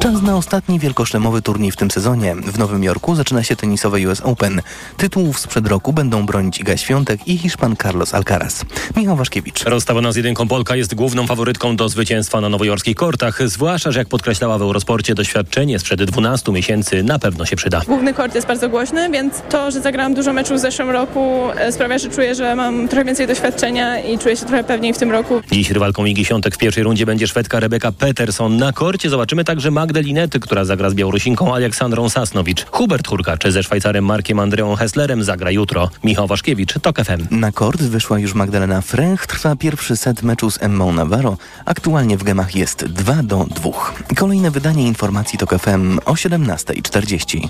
[0.00, 2.34] Czas na ostatni wielkoszlemowy turniej w tym sezonie.
[2.34, 4.62] W Nowym Jorku zaczyna się tenisowe US Open.
[4.96, 8.64] Tytułów sprzed roku będą bronić Iga Świątek i Hiszpan Carlos Alcaraz.
[8.96, 9.64] Michał Waszkiewicz.
[9.64, 14.08] Rozstawiona z jedynką Polka jest główną faworytką do zwycięstwa na nowojorskich kortach, zwłaszcza, że jak
[14.08, 17.82] podkreślała w Eurosporcie, doświadczenie sprzed 12 miesięcy na pewno się przyda.
[17.86, 21.72] Główny kort jest bardzo głośny, więc to, że zagrałam dużo meczów w zeszłym roku e,
[21.72, 25.10] sprawia, że czuję, że mam trochę więcej doświadczenia i czuję się trochę pewniej w tym
[25.10, 25.40] roku.
[25.52, 28.56] Dziś rywalką Igi Świątek w pierwszej rundzie będzie Szwedka Rebeka Peterson.
[28.56, 32.66] Na korcie zobaczymy także Magdalinety, która zagra z Białorusinką Aleksandrą Sasnowicz.
[32.70, 35.90] Hubert Hurkacz ze Szwajcarem Markiem Andreą Hesslerem zagra jutro.
[36.04, 37.40] Michał Waszkiewicz, TOK FM.
[37.40, 39.26] Na kort wyszła już Magdalena Fręch.
[39.26, 41.36] Trwa pierwszy set meczu z Emmą Navarro.
[41.64, 43.70] Aktualnie w gemach jest 2 do 2.
[44.16, 47.48] Kolejne wydanie informacji TOK FM o 17.40.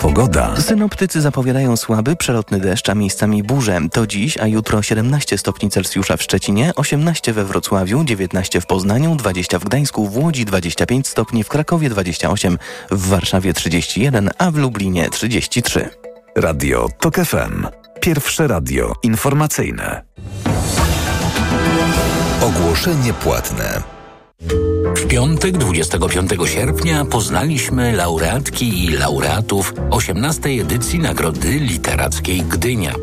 [0.00, 0.56] Pogoda.
[0.60, 3.80] Synoptycy zapowiadają słaby, przelotny deszcz, a miejscami burze.
[3.92, 9.16] To dziś, a jutro 17 stopni Celsjusza w Szczecinie, 18 we Wrocławiu, 19 w Poznaniu,
[9.16, 12.58] 20 w Gdańsku, w Łodzi 25 stopni, w Krakowie 28,
[12.90, 15.90] w Warszawie 31, a w Lublinie 33.
[16.36, 17.66] Radio TOK FM.
[18.00, 20.02] Pierwsze radio informacyjne.
[22.40, 23.97] Ogłoszenie płatne.
[24.98, 30.48] W piątek 25 sierpnia poznaliśmy laureatki i laureatów 18.
[30.48, 32.94] edycji Nagrody Literackiej Gdynia.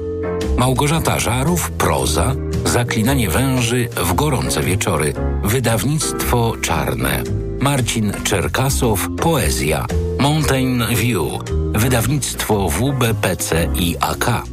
[0.58, 7.24] Małgorzata Żarów, proza, Zaklinanie węży w gorące wieczory, wydawnictwo czarne.
[7.60, 9.86] Marcin Czerkasow, poezja,
[10.20, 14.44] Mountain View, wydawnictwo WBPC i AK.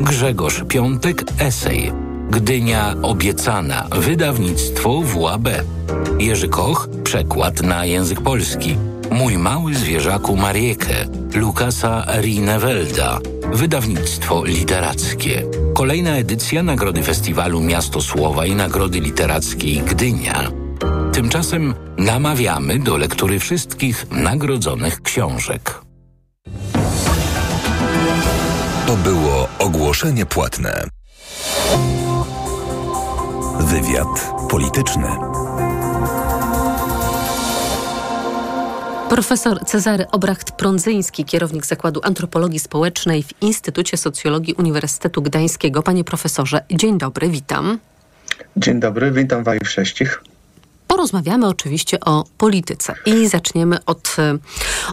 [0.00, 1.92] Grzegorz Piątek, esej,
[2.32, 5.48] Gdynia obiecana, wydawnictwo WAB.
[6.18, 8.76] Jerzy Koch, przekład na język polski.
[9.10, 10.94] Mój mały zwierzaku Mariekę,
[11.34, 13.18] Lukasa Rinewelda,
[13.52, 15.42] wydawnictwo literackie.
[15.74, 20.50] Kolejna edycja Nagrody Festiwalu Miasto Słowa i Nagrody Literackiej Gdynia.
[21.12, 25.80] Tymczasem namawiamy do lektury wszystkich nagrodzonych książek.
[28.86, 30.84] To było ogłoszenie płatne.
[33.60, 35.06] Wywiad polityczny.
[39.08, 45.82] Profesor Cezary Obracht-Prądzyński, kierownik Zakładu Antropologii Społecznej w Instytucie Socjologii Uniwersytetu Gdańskiego.
[45.82, 47.78] Panie profesorze, dzień dobry, witam.
[48.56, 50.22] Dzień dobry, witam Waju wszystkich.
[50.92, 54.16] Porozmawiamy oczywiście o polityce i zaczniemy od,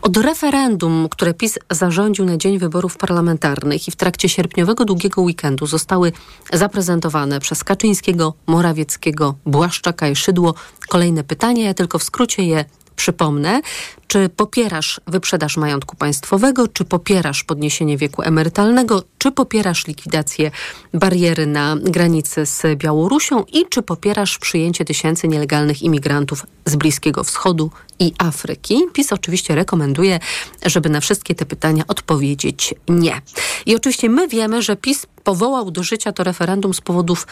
[0.02, 5.66] od referendum, które PiS zarządził na dzień wyborów parlamentarnych i w trakcie sierpniowego długiego weekendu
[5.66, 6.12] zostały
[6.54, 10.54] zaprezentowane przez Kaczyńskiego, Morawieckiego, Błaszczaka i Szydło
[10.90, 11.66] kolejne pytania.
[11.66, 12.66] Ja tylko w skrócie je
[13.00, 13.62] Przypomnę,
[14.08, 20.52] czy popierasz wyprzedaż majątku państwowego, czy popierasz podniesienie wieku emerytalnego, czy popierasz likwidację
[20.94, 27.72] bariery na granicy z Białorusią i czy popierasz przyjęcie tysięcy nielegalnych imigrantów z Bliskiego Wschodu
[28.00, 28.82] i Afryki.
[28.94, 30.20] PiS oczywiście rekomenduje,
[30.66, 33.22] żeby na wszystkie te pytania odpowiedzieć nie.
[33.66, 37.28] I oczywiście my wiemy, że PiS powołał do życia to referendum z powodów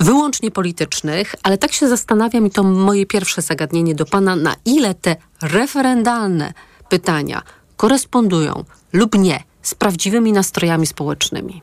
[0.00, 4.94] wyłącznie politycznych, ale tak się zastanawiam i to moje pierwsze zagadnienie do Pana, na ile
[4.94, 6.52] te referendalne
[6.88, 7.42] pytania
[7.76, 11.62] korespondują lub nie z prawdziwymi nastrojami społecznymi.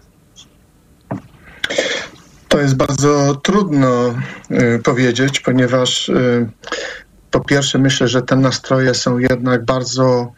[2.48, 4.16] To jest bardzo trudno
[4.52, 6.50] y, powiedzieć, ponieważ y,
[7.32, 10.32] po pierwsze myślę, że te nastroje są jednak bardzo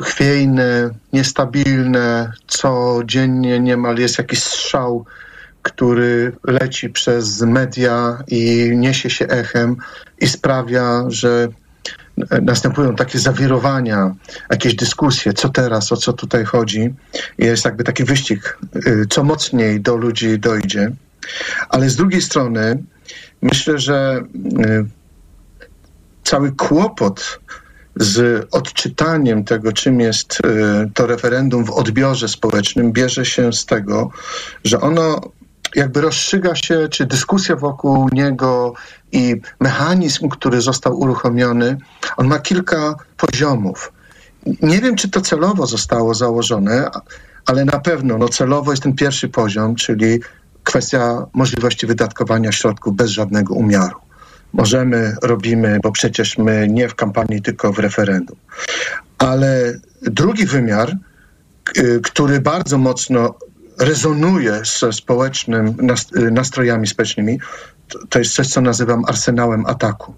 [0.00, 2.32] chwiejne, niestabilne.
[2.46, 5.04] Codziennie niemal jest jakiś strzał
[5.66, 9.76] który leci przez media i niesie się echem
[10.20, 11.48] i sprawia, że
[12.42, 14.14] następują takie zawirowania,
[14.50, 16.94] jakieś dyskusje, co teraz, o co tutaj chodzi.
[17.38, 20.92] Jest jakby taki wyścig, y, co mocniej do ludzi dojdzie.
[21.68, 22.82] Ale z drugiej strony
[23.42, 24.22] myślę, że
[24.66, 24.86] y,
[26.24, 27.40] cały kłopot
[27.96, 34.10] z odczytaniem tego, czym jest y, to referendum w odbiorze społecznym, bierze się z tego,
[34.64, 35.20] że ono
[35.76, 38.74] jakby rozstrzyga się, czy dyskusja wokół niego
[39.12, 41.76] i mechanizm, który został uruchomiony,
[42.16, 43.92] on ma kilka poziomów.
[44.62, 46.90] Nie wiem, czy to celowo zostało założone,
[47.46, 50.20] ale na pewno no, celowo jest ten pierwszy poziom, czyli
[50.64, 53.96] kwestia możliwości wydatkowania środków bez żadnego umiaru.
[54.52, 58.36] Możemy, robimy, bo przecież my nie w kampanii, tylko w referendum.
[59.18, 60.96] Ale drugi wymiar,
[62.02, 63.34] który bardzo mocno
[63.78, 65.76] rezonuje ze społecznym
[66.30, 67.38] nastrojami społecznymi,
[68.08, 70.14] to jest coś, co nazywam arsenałem ataku.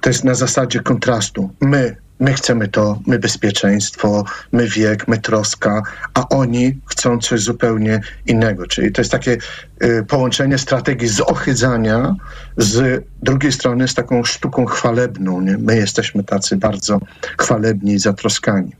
[0.00, 1.50] To jest na zasadzie kontrastu.
[1.60, 5.82] My, my chcemy to, my bezpieczeństwo, my wiek, my troska,
[6.14, 8.66] a oni chcą coś zupełnie innego.
[8.66, 9.38] Czyli to jest takie
[9.84, 12.14] y, połączenie strategii zohydzania
[12.56, 15.40] z drugiej strony z taką sztuką chwalebną.
[15.40, 15.58] Nie?
[15.58, 17.00] My jesteśmy tacy bardzo
[17.38, 18.79] chwalebni i zatroskani.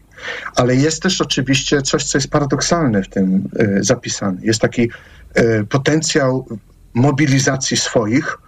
[0.56, 4.38] Ale jest też oczywiście coś, co jest paradoksalne w tym y, zapisane.
[4.42, 4.90] Jest taki
[5.38, 6.46] y, potencjał
[6.94, 8.38] mobilizacji swoich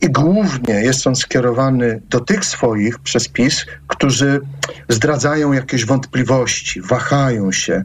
[0.00, 4.40] i głównie jest on skierowany do tych swoich przez PiS, którzy
[4.88, 7.84] zdradzają jakieś wątpliwości, wahają się.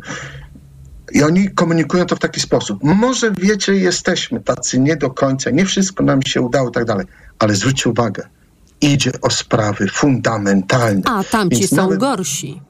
[1.12, 2.80] I oni komunikują to w taki sposób.
[2.84, 7.06] Może wiecie, jesteśmy tacy nie do końca, nie wszystko nam się udało i tak dalej,
[7.40, 8.24] ale zwróćcie uwagę,
[8.82, 11.02] idzie o sprawy fundamentalne.
[11.06, 12.00] A tamci Więc są nawet...
[12.00, 12.62] gorsi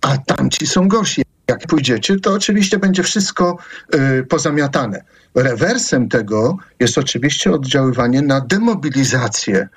[0.00, 1.22] a tamci są gorsi.
[1.48, 3.58] Jak pójdziecie, to oczywiście będzie wszystko
[3.94, 5.02] y, pozamiatane.
[5.34, 9.68] Rewersem tego jest oczywiście oddziaływanie na demobilizację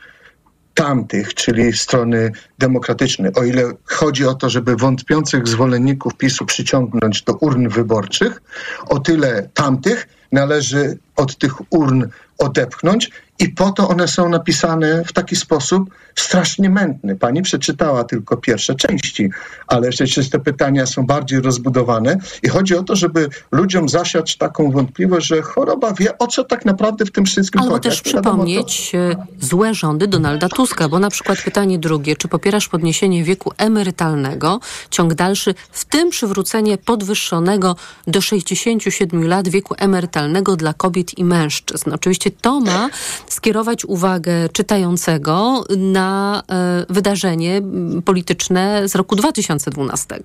[0.73, 3.31] tamtych, czyli strony demokratycznej.
[3.35, 8.41] O ile chodzi o to, żeby wątpiących zwolenników PiSu przyciągnąć do urn wyborczych,
[8.87, 12.07] o tyle tamtych należy od tych urn
[12.37, 17.15] odepchnąć i po to one są napisane w taki sposób strasznie mętny.
[17.15, 19.29] Pani przeczytała tylko pierwsze części,
[19.67, 24.71] ale przecież te pytania są bardziej rozbudowane i chodzi o to, żeby ludziom zasiać taką
[24.71, 27.89] wątpliwość, że choroba wie, o co tak naprawdę w tym wszystkim Albo chodzi.
[27.89, 28.97] też przypomnieć to...
[28.97, 34.59] E, złe rządy Donalda Tuska, bo na przykład pytanie drugie, czy popierasz podniesienie wieku emerytalnego,
[34.89, 37.75] ciąg dalszy, w tym przywrócenie podwyższonego
[38.07, 41.93] do 67 lat wieku emerytalnego dla kobiet i mężczyzn.
[41.93, 42.89] Oczywiście to ma
[43.31, 47.61] skierować uwagę czytającego na e, wydarzenie
[48.05, 50.19] polityczne z roku 2012.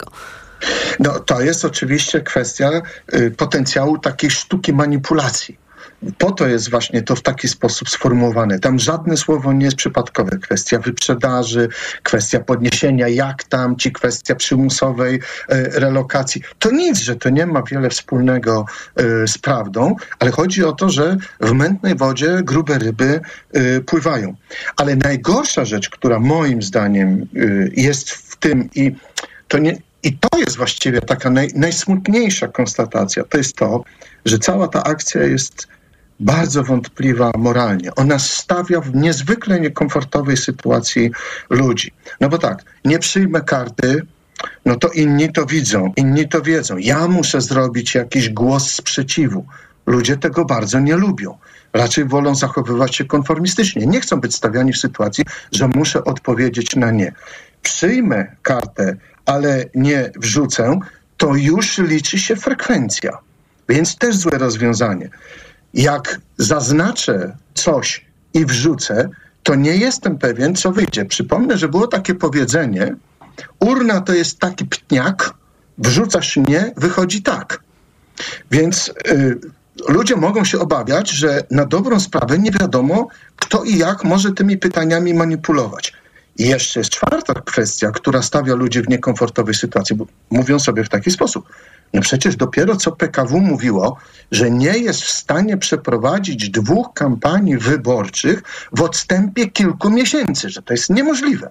[1.01, 2.71] No, to jest oczywiście kwestia
[3.15, 5.66] y, potencjału takiej sztuki manipulacji
[6.19, 8.59] po to jest właśnie to w taki sposób sformułowane.
[8.59, 10.39] Tam żadne słowo nie jest przypadkowe.
[10.39, 11.69] Kwestia wyprzedaży,
[12.03, 16.43] kwestia podniesienia jak tam, ci kwestia przymusowej e, relokacji.
[16.59, 20.89] To nic, że to nie ma wiele wspólnego e, z prawdą, ale chodzi o to,
[20.89, 23.21] że w mętnej wodzie grube ryby
[23.53, 24.35] e, pływają.
[24.77, 27.27] Ale najgorsza rzecz, która moim zdaniem
[27.77, 28.93] jest w tym i
[29.49, 33.25] to nie, i to jest właściwie taka naj, najsmutniejsza konstatacja.
[33.25, 33.85] To jest to,
[34.25, 35.69] że cała ta akcja jest
[36.21, 37.95] bardzo wątpliwa moralnie.
[37.95, 41.11] Ona stawia w niezwykle niekomfortowej sytuacji
[41.51, 41.93] ludzi.
[42.21, 44.03] No bo tak, nie przyjmę karty,
[44.65, 46.77] no to inni to widzą, inni to wiedzą.
[46.77, 49.47] Ja muszę zrobić jakiś głos sprzeciwu.
[49.87, 51.39] Ludzie tego bardzo nie lubią.
[51.73, 53.87] Raczej wolą zachowywać się konformistycznie.
[53.87, 57.13] Nie chcą być stawiani w sytuacji, że muszę odpowiedzieć na nie.
[57.63, 60.81] Przyjmę kartę, ale nie wrzucę,
[61.17, 63.19] to już liczy się frekwencja.
[63.69, 65.11] Więc też złe rozwiązanie
[65.77, 69.09] jak zaznaczę coś i wrzucę,
[69.43, 71.05] to nie jestem pewien, co wyjdzie.
[71.05, 72.97] Przypomnę, że było takie powiedzenie:
[73.61, 75.35] urna to jest taki ptniak,
[75.79, 77.61] wrzucasz nie, wychodzi tak.
[78.51, 79.41] Więc y,
[79.89, 84.59] ludzie mogą się obawiać, że na dobrą sprawę nie wiadomo, kto i jak może tymi
[84.59, 85.93] pytaniami manipulować.
[86.39, 90.89] I jeszcze jest czwarta kwestia, która stawia ludzi w niekomfortowej sytuacji, bo mówią sobie w
[90.89, 91.49] taki sposób.
[91.95, 93.97] No przecież dopiero co PKW mówiło,
[94.31, 100.75] że nie jest w stanie przeprowadzić dwóch kampanii wyborczych w odstępie kilku miesięcy, że to
[100.75, 101.51] jest niemożliwe.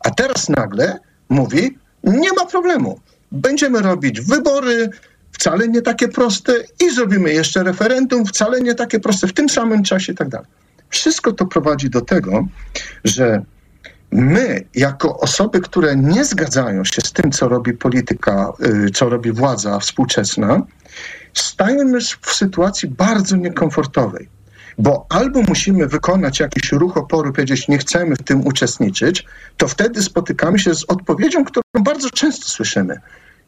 [0.00, 3.00] A teraz nagle mówi, nie ma problemu.
[3.32, 4.90] Będziemy robić wybory,
[5.32, 9.82] wcale nie takie proste i zrobimy jeszcze referendum, wcale nie takie proste, w tym samym
[9.82, 10.46] czasie i tak dalej.
[10.88, 12.46] Wszystko to prowadzi do tego,
[13.04, 13.42] że
[14.12, 18.52] my, jako osoby, które nie zgadzają się z tym, co robi polityka,
[18.86, 20.62] y, co robi władza współczesna,
[21.34, 24.28] stajemy w sytuacji bardzo niekomfortowej.
[24.78, 29.24] Bo albo musimy wykonać jakiś ruch oporu, powiedzieć, nie chcemy w tym uczestniczyć,
[29.56, 33.00] to wtedy spotykamy się z odpowiedzią, którą bardzo często słyszymy.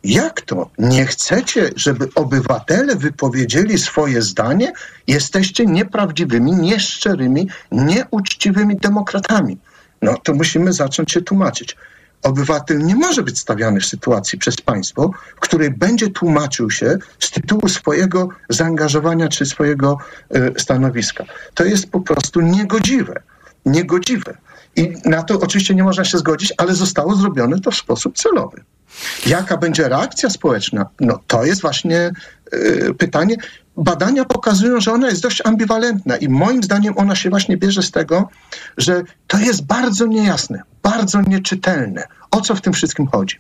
[0.05, 0.71] Jak to?
[0.79, 4.73] Nie chcecie, żeby obywatele wypowiedzieli swoje zdanie?
[5.07, 9.59] Jesteście nieprawdziwymi, nieszczerymi, nieuczciwymi demokratami
[10.03, 11.77] no to musimy zacząć się tłumaczyć.
[12.23, 17.31] Obywatel nie może być stawiany w sytuacji przez państwo, w której będzie tłumaczył się z
[17.31, 19.99] tytułu swojego zaangażowania czy swojego
[20.37, 21.25] y, stanowiska.
[21.55, 23.23] To jest po prostu niegodziwe.
[23.67, 24.37] Niegodziwe.
[24.77, 28.65] I na to oczywiście nie można się zgodzić, ale zostało zrobione to w sposób celowy.
[29.27, 30.87] Jaka będzie reakcja społeczna?
[31.01, 32.13] No to jest właśnie
[32.55, 33.37] y, pytanie.
[33.77, 37.91] Badania pokazują, że ona jest dość ambiwalentna i moim zdaniem ona się właśnie bierze z
[37.91, 38.29] tego,
[38.77, 42.07] że to jest bardzo niejasne, bardzo nieczytelne.
[42.31, 43.39] O co w tym wszystkim chodzi?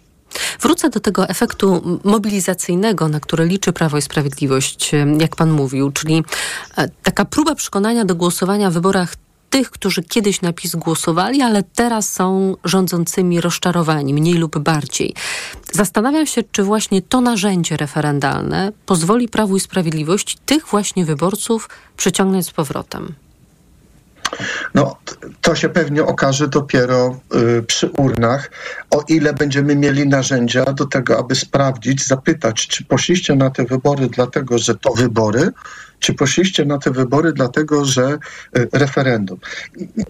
[0.61, 6.25] Wrócę do tego efektu mobilizacyjnego, na który liczy Prawo i Sprawiedliwość, jak pan mówił, czyli
[6.77, 9.15] e, taka próba przekonania do głosowania w wyborach
[9.55, 15.15] tych, którzy kiedyś na PiS głosowali, ale teraz są rządzącymi rozczarowani, mniej lub bardziej.
[15.73, 22.47] Zastanawiam się, czy właśnie to narzędzie referendalne pozwoli Prawu i Sprawiedliwość tych właśnie wyborców przyciągnąć
[22.47, 23.15] z powrotem.
[24.75, 24.97] No,
[25.55, 27.21] to się pewnie okaże dopiero
[27.59, 28.51] y, przy urnach,
[28.91, 34.09] o ile będziemy mieli narzędzia do tego, aby sprawdzić, zapytać, czy poszliście na te wybory
[34.09, 35.51] dlatego, że to wybory,
[35.99, 38.19] czy poszliście na te wybory dlatego, że
[38.59, 39.39] y, referendum.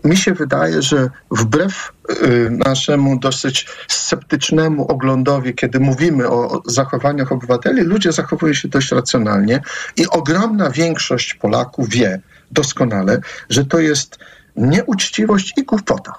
[0.05, 7.83] Mi się wydaje, że wbrew y, naszemu dosyć sceptycznemu oglądowi, kiedy mówimy o zachowaniach obywateli,
[7.83, 9.61] ludzie zachowują się dość racjonalnie
[9.97, 14.19] i ogromna większość Polaków wie doskonale, że to jest
[14.57, 16.13] nieuczciwość i głupota.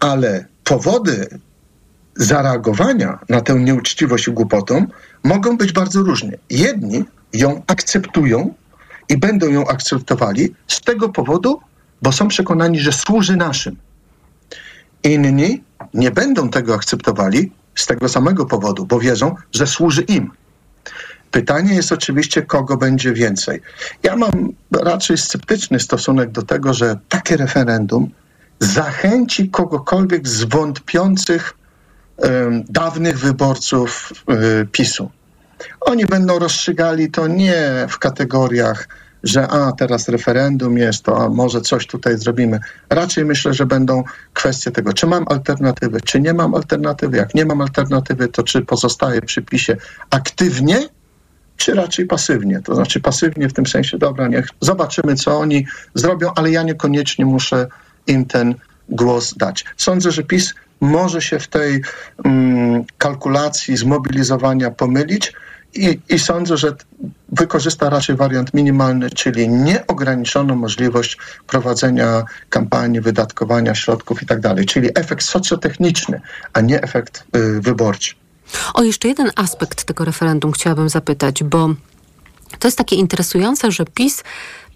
[0.00, 1.28] Ale powody
[2.16, 4.86] zareagowania na tę nieuczciwość i głupotą
[5.24, 6.32] mogą być bardzo różne.
[6.50, 8.54] Jedni ją akceptują
[9.08, 11.60] i będą ją akceptowali z tego powodu,
[12.02, 13.76] bo są przekonani, że służy naszym.
[15.02, 15.62] Inni
[15.94, 20.30] nie będą tego akceptowali z tego samego powodu, bo wierzą, że służy im.
[21.30, 23.62] Pytanie jest oczywiście, kogo będzie więcej.
[24.02, 28.10] Ja mam raczej sceptyczny stosunek do tego, że takie referendum
[28.60, 31.54] zachęci kogokolwiek z wątpiących
[32.68, 34.12] dawnych wyborców
[34.62, 35.10] y, PiSu.
[35.80, 38.88] Oni będą rozstrzygali to nie w kategoriach,
[39.22, 42.60] że a teraz referendum jest, to a może coś tutaj zrobimy.
[42.90, 47.16] Raczej myślę, że będą kwestie tego, czy mam alternatywę, czy nie mam alternatywy.
[47.16, 49.76] Jak nie mam alternatywy, to czy pozostaję przy PiSie
[50.10, 50.88] aktywnie,
[51.56, 52.60] czy raczej pasywnie.
[52.64, 57.26] To znaczy pasywnie w tym sensie, dobra, niech zobaczymy, co oni zrobią, ale ja niekoniecznie
[57.26, 57.66] muszę
[58.06, 58.54] im ten
[58.88, 59.64] głos dać.
[59.76, 61.82] Sądzę, że PiS może się w tej
[62.24, 65.32] mm, kalkulacji zmobilizowania pomylić
[65.74, 66.74] i, i sądzę, że
[67.28, 75.24] wykorzysta raczej wariant minimalny, czyli nieograniczoną możliwość prowadzenia kampanii, wydatkowania środków i tak czyli efekt
[75.24, 76.20] socjotechniczny,
[76.52, 78.14] a nie efekt y, wyborczy.
[78.74, 81.68] O jeszcze jeden aspekt tego referendum chciałabym zapytać, bo
[82.58, 84.24] to jest takie interesujące, że PiS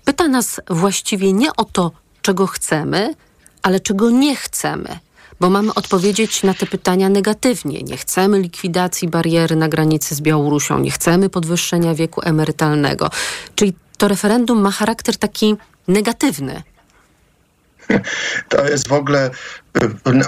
[0.04, 3.14] pyta nas właściwie nie o to, czego chcemy,
[3.62, 4.98] ale czego nie chcemy
[5.40, 7.82] bo mamy odpowiedzieć na te pytania negatywnie.
[7.82, 13.10] Nie chcemy likwidacji bariery na granicy z Białorusią, nie chcemy podwyższenia wieku emerytalnego.
[13.54, 15.56] Czyli to referendum ma charakter taki
[15.88, 16.62] negatywny.
[18.48, 19.30] To jest w ogóle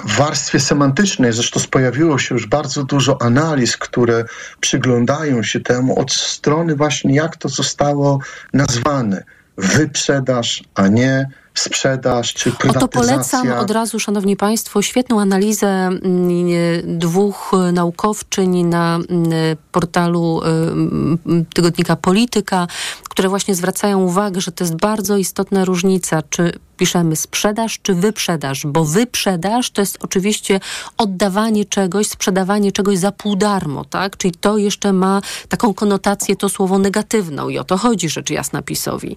[0.05, 4.25] w warstwie semantycznej, zresztą pojawiło się już bardzo dużo analiz, które
[4.61, 8.18] przyglądają się temu od strony właśnie, jak to zostało
[8.53, 9.25] nazwane.
[9.57, 12.84] Wyprzedaż, a nie sprzedaż czy prywatyzacja.
[12.84, 19.30] Oto polecam od razu, szanowni państwo, świetną analizę mm, dwóch naukowczyń na mm,
[19.72, 21.18] portalu mm,
[21.54, 22.66] tygodnika Polityka,
[23.08, 28.66] które właśnie zwracają uwagę, że to jest bardzo istotna różnica, czy piszemy sprzedaż czy wyprzedaż,
[28.66, 30.60] bo wyprzedaż to jest oczywiście
[30.96, 34.16] oddawanie czegoś, sprzedawanie czegoś za pół darmo, tak?
[34.16, 38.62] Czyli to jeszcze ma taką konotację, to słowo negatywną i o to chodzi rzecz jasna
[38.62, 39.16] PiSowi.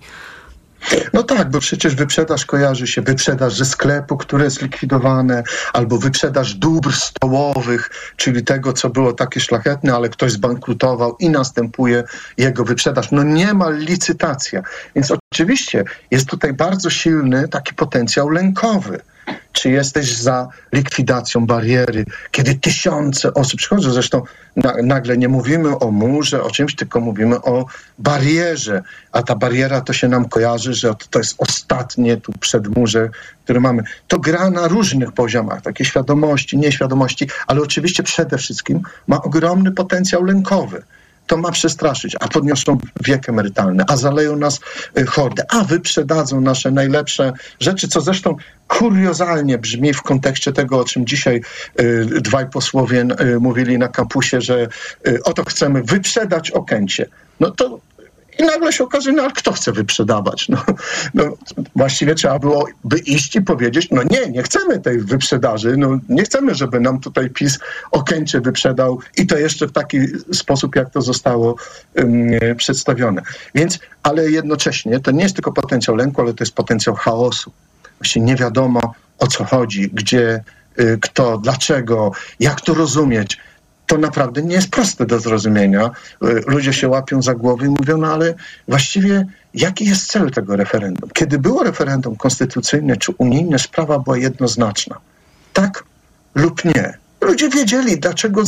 [1.13, 5.43] No tak, bo przecież wyprzedaż kojarzy się wyprzedaż ze sklepu, które jest likwidowane,
[5.73, 12.03] albo wyprzedaż dóbr stołowych, czyli tego, co było takie szlachetne, ale ktoś zbankrutował i następuje
[12.37, 13.11] jego wyprzedaż.
[13.11, 14.61] No nie ma licytacja.
[14.95, 19.01] Więc oczywiście jest tutaj bardzo silny taki potencjał lękowy
[19.51, 23.91] czy jesteś za likwidacją bariery, kiedy tysiące osób przychodzą.
[23.91, 24.21] Zresztą
[24.55, 27.65] na, nagle nie mówimy o murze, o czymś, tylko mówimy o
[27.99, 33.09] barierze, a ta bariera to się nam kojarzy, że to jest ostatnie tu przedmurze,
[33.43, 33.83] które mamy.
[34.07, 40.23] To gra na różnych poziomach, takie świadomości, nieświadomości, ale oczywiście przede wszystkim ma ogromny potencjał
[40.23, 40.83] lękowy
[41.27, 44.59] to ma przestraszyć, a podniosą wiek emerytalny, a zaleją nas
[44.97, 48.35] y, hordy, a wyprzedadzą nasze najlepsze rzeczy, co zresztą
[48.67, 51.41] kuriozalnie brzmi w kontekście tego, o czym dzisiaj
[51.79, 54.67] y, dwaj posłowie y, mówili na kampusie, że
[55.07, 57.05] y, oto chcemy wyprzedać Okęcie.
[57.39, 57.79] No to
[58.39, 60.49] i nagle się okaże, no ale kto chce wyprzedawać?
[60.49, 60.63] No,
[61.13, 61.23] no,
[61.75, 66.55] właściwie trzeba byłoby iść i powiedzieć, no nie, nie chcemy tej wyprzedaży, no nie chcemy,
[66.55, 67.59] żeby nam tutaj PiS
[67.91, 69.99] Okęcie wyprzedał i to jeszcze w taki
[70.33, 71.55] sposób, jak to zostało
[71.95, 73.21] um, przedstawione.
[73.55, 77.51] Więc, ale jednocześnie to nie jest tylko potencjał lęku, ale to jest potencjał chaosu.
[77.99, 80.43] właśnie nie wiadomo o co chodzi, gdzie,
[80.79, 83.37] y, kto, dlaczego, jak to rozumieć.
[83.85, 85.91] To naprawdę nie jest proste do zrozumienia.
[86.23, 88.33] Y, Ludzie się łapią za głowę i mówią, no ale
[88.67, 91.09] właściwie jaki jest cel tego referendum?
[91.13, 94.97] Kiedy było referendum konstytucyjne czy unijne, sprawa była jednoznaczna.
[95.53, 95.83] Tak
[96.35, 96.97] lub nie.
[97.21, 98.43] Ludzie wiedzieli, dlaczego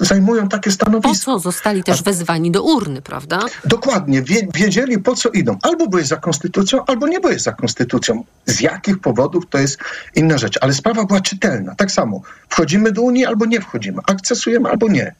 [0.00, 1.24] zajmują takie Po stanowisko.
[1.24, 3.40] co zostali też wezwani do urny, prawda?
[3.64, 5.58] Dokładnie, wie, wiedzieli po co idą.
[5.62, 8.24] Albo byłeś za konstytucją, albo nie byłeś za konstytucją.
[8.46, 9.78] Z jakich powodów to jest
[10.14, 10.58] inna rzecz.
[10.60, 11.74] Ale sprawa była czytelna.
[11.74, 12.20] Tak samo.
[12.48, 13.98] Wchodzimy do Unii albo nie wchodzimy.
[14.06, 15.14] Akcesujemy albo nie.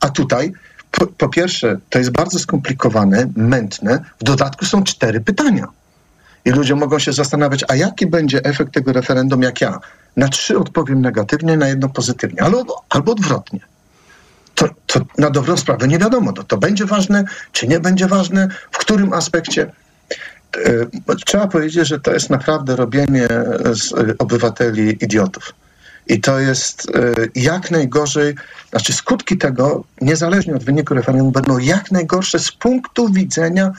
[0.00, 0.52] A tutaj
[0.90, 4.04] po, po pierwsze, to jest bardzo skomplikowane, mętne.
[4.20, 5.68] W dodatku są cztery pytania.
[6.44, 9.78] I ludzie mogą się zastanawiać, a jaki będzie efekt tego referendum, jak ja
[10.16, 13.60] na trzy odpowiem negatywnie, na jedno pozytywnie, albo, albo odwrotnie.
[14.56, 18.48] To, to na dobrą sprawę nie wiadomo, to, to będzie ważne, czy nie będzie ważne,
[18.70, 19.72] w którym aspekcie.
[21.08, 23.28] E, Trzeba powiedzieć, że to jest naprawdę robienie
[23.72, 25.54] z obywateli idiotów.
[26.06, 28.34] I to jest e, jak najgorzej,
[28.70, 33.72] znaczy skutki tego, niezależnie od wyniku referendum, będą jak najgorsze z punktu widzenia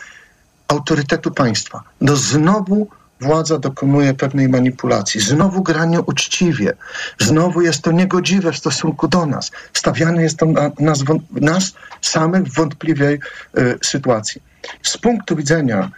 [0.68, 1.84] autorytetu państwa.
[2.02, 2.88] No znowu
[3.22, 6.74] władza dokonuje pewnej manipulacji, znowu gra nieuczciwie,
[7.20, 9.52] znowu jest to niegodziwe w stosunku do nas.
[9.74, 11.00] Stawiane jest to na, nas,
[11.32, 13.20] nas samych w wątpliwej
[13.58, 14.42] y, sytuacji.
[14.84, 15.92] Z punktu widzenia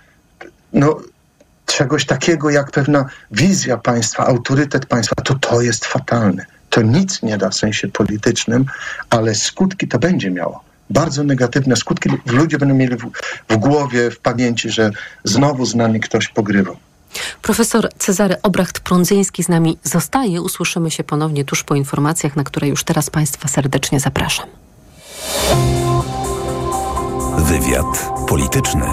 [0.73, 0.97] no,
[1.65, 6.45] czegoś takiego jak pewna wizja państwa, autorytet państwa, to to jest fatalne.
[6.69, 8.65] To nic nie da w sensie politycznym,
[9.09, 10.63] ale skutki to będzie miało.
[10.89, 12.09] Bardzo negatywne skutki.
[12.25, 13.11] Ludzie będą mieli w,
[13.49, 14.91] w głowie, w pamięci, że
[15.23, 16.77] znowu z nami ktoś pogrywał.
[17.41, 20.41] Profesor Cezary Obracht-Prądzyński z nami zostaje.
[20.41, 24.47] Usłyszymy się ponownie tuż po informacjach, na które już teraz Państwa serdecznie zapraszam.
[27.37, 28.85] Wywiad polityczny.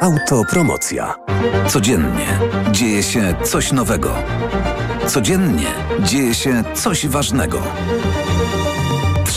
[0.00, 1.14] Autopromocja.
[1.68, 2.38] Codziennie
[2.70, 4.14] dzieje się coś nowego.
[5.06, 5.66] Codziennie
[6.00, 7.62] dzieje się coś ważnego.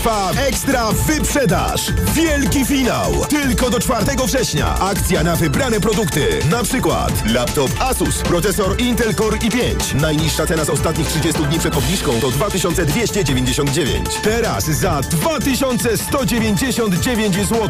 [0.00, 1.92] Trwa ekstra wyprzedaż.
[2.14, 3.12] Wielki finał.
[3.28, 4.78] Tylko do 4 września.
[4.78, 6.28] Akcja na wybrane produkty.
[6.50, 10.00] Na przykład laptop Asus, procesor Intel Core i5.
[10.00, 14.06] Najniższa cena z ostatnich 30 dni przed obniżką to 2299.
[14.22, 17.68] Teraz za 2199 zł.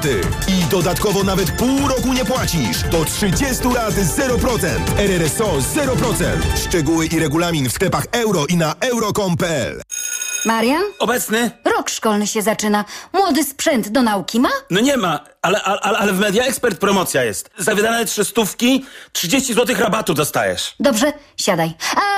[0.48, 2.82] I dodatkowo nawet pół roku nie płacisz.
[2.82, 4.66] Do 30 lat 0%.
[4.98, 6.24] RRSO 0%.
[6.68, 9.80] Szczegóły i regulamin w sklepach euro i na euro.com.pl
[10.44, 10.82] Marian?
[10.98, 11.50] Obecny?
[11.64, 12.84] Rok szkolny się zaczyna.
[13.12, 14.48] Młody sprzęt do nauki ma?
[14.70, 17.50] No nie ma, ale, ale, ale w Media Expert promocja jest.
[17.58, 20.74] Za wydane trzy stówki 30 zł rabatu dostajesz.
[20.80, 21.72] Dobrze, siadaj.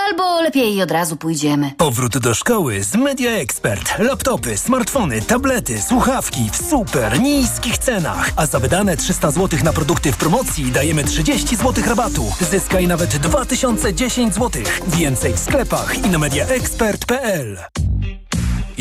[0.08, 1.70] Albo lepiej od razu pójdziemy.
[1.76, 3.98] Powrót do szkoły z Media Expert.
[3.98, 8.30] Laptopy, smartfony, tablety, słuchawki w super niskich cenach.
[8.36, 12.32] A za wydane 300 zł na produkty w promocji dajemy 30 zł rabatu.
[12.50, 14.62] Zyskaj nawet 2010 zł.
[14.86, 17.58] Więcej w sklepach i na mediaexpert.pl.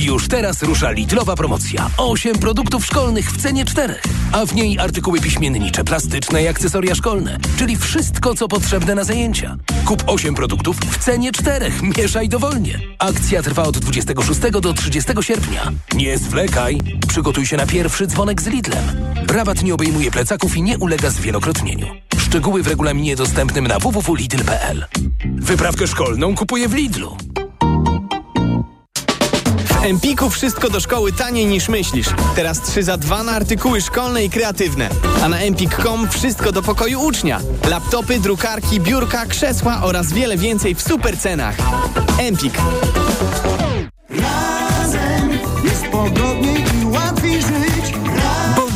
[0.02, 1.90] Już teraz rusza Lidlowa promocja.
[1.98, 3.96] 8 produktów szkolnych w cenie 4,
[4.32, 9.58] a w niej artykuły piśmiennicze, plastyczne i akcesoria szkolne, czyli wszystko, co potrzebne na zajęcia.
[9.86, 11.72] Kup 8 produktów w cenie 4.
[11.98, 12.80] Mieszaj dowolnie.
[13.00, 15.72] Akcja trwa od 26 do 30 sierpnia.
[15.96, 16.80] Nie zwlekaj.
[17.08, 18.84] Przygotuj się na pierwszy dzwonek z Lidlem.
[19.28, 21.88] Rabat nie obejmuje plecaków i nie ulega zwielokrotnieniu.
[22.18, 24.86] Szczegóły w regulaminie dostępnym na www.lidl.pl.
[25.26, 27.18] Wyprawkę szkolną kupuję w Lidlu.
[29.84, 32.08] Empiku wszystko do szkoły taniej niż myślisz.
[32.36, 34.90] Teraz 3 za 2 na artykuły szkolne i kreatywne.
[35.24, 37.40] A na empik.com wszystko do pokoju ucznia.
[37.70, 41.56] Laptopy, drukarki, biurka, krzesła oraz wiele więcej w super cenach.
[42.20, 42.54] Empik.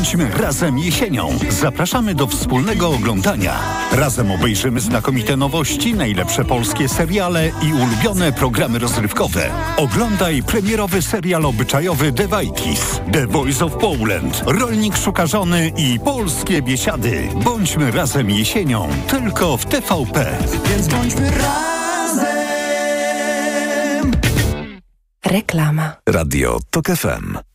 [0.06, 1.30] Bądźmy razem jesienią.
[1.50, 3.60] Zapraszamy do wspólnego oglądania.
[3.92, 9.50] Razem obejrzymy znakomite nowości, najlepsze polskie seriale i ulubione programy rozrywkowe.
[9.78, 16.62] Oglądaj premierowy serial obyczajowy The Vikings, The Voice of Poland, Rolnik szuka żony i Polskie
[16.62, 17.30] biesiady.
[17.44, 20.38] Bądźmy razem jesienią, tylko w TVP.
[20.70, 22.36] Więc bądźmy razem.
[25.26, 25.96] Reklama.
[26.10, 27.55] Radio TOK FM.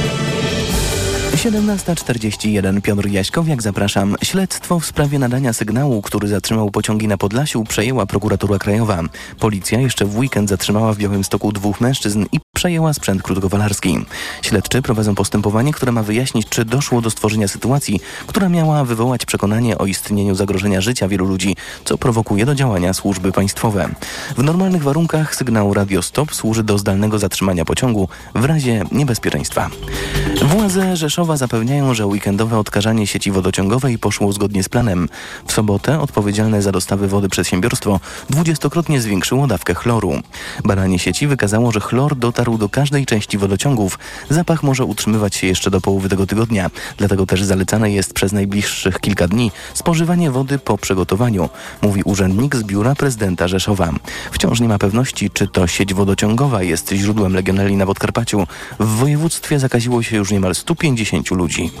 [1.35, 4.15] 17.41 Piotr Jaśkowiak, zapraszam.
[4.23, 9.03] Śledztwo w sprawie nadania sygnału, który zatrzymał pociągi na Podlasiu, przejęła prokuratura krajowa.
[9.39, 14.05] Policja jeszcze w weekend zatrzymała w Białymstoku dwóch mężczyzn i przejęła sprzęt krótkowalarski.
[14.41, 19.77] Śledczy prowadzą postępowanie, które ma wyjaśnić, czy doszło do stworzenia sytuacji, która miała wywołać przekonanie
[19.77, 21.55] o istnieniu zagrożenia życia wielu ludzi,
[21.85, 23.89] co prowokuje do działania służby państwowe.
[24.37, 29.69] W normalnych warunkach sygnał Radio Stop służy do zdalnego zatrzymania pociągu w razie niebezpieczeństwa.
[30.41, 35.09] Władze Rzeszowa zapewniają, że weekendowe odkażanie sieci wodociągowej poszło zgodnie z planem.
[35.47, 37.99] W sobotę odpowiedzialne za dostawy wody przedsiębiorstwo
[38.29, 40.13] dwudziestokrotnie zwiększyło dawkę chloru.
[40.63, 43.99] Badanie sieci wykazało, że chlor dotarł do każdej części wodociągów.
[44.29, 48.99] Zapach może utrzymywać się jeszcze do połowy tego tygodnia, dlatego też zalecane jest przez najbliższych
[48.99, 51.49] kilka dni spożywanie wody po przygotowaniu,
[51.81, 53.93] mówi urzędnik z biura prezydenta Rzeszowa.
[54.31, 58.47] Wciąż nie ma pewności, czy to sieć wodociągowa jest źródłem legioneli na Podkarpaciu.
[58.79, 61.71] W województwie zakaziło się już niemal 150 ludzi.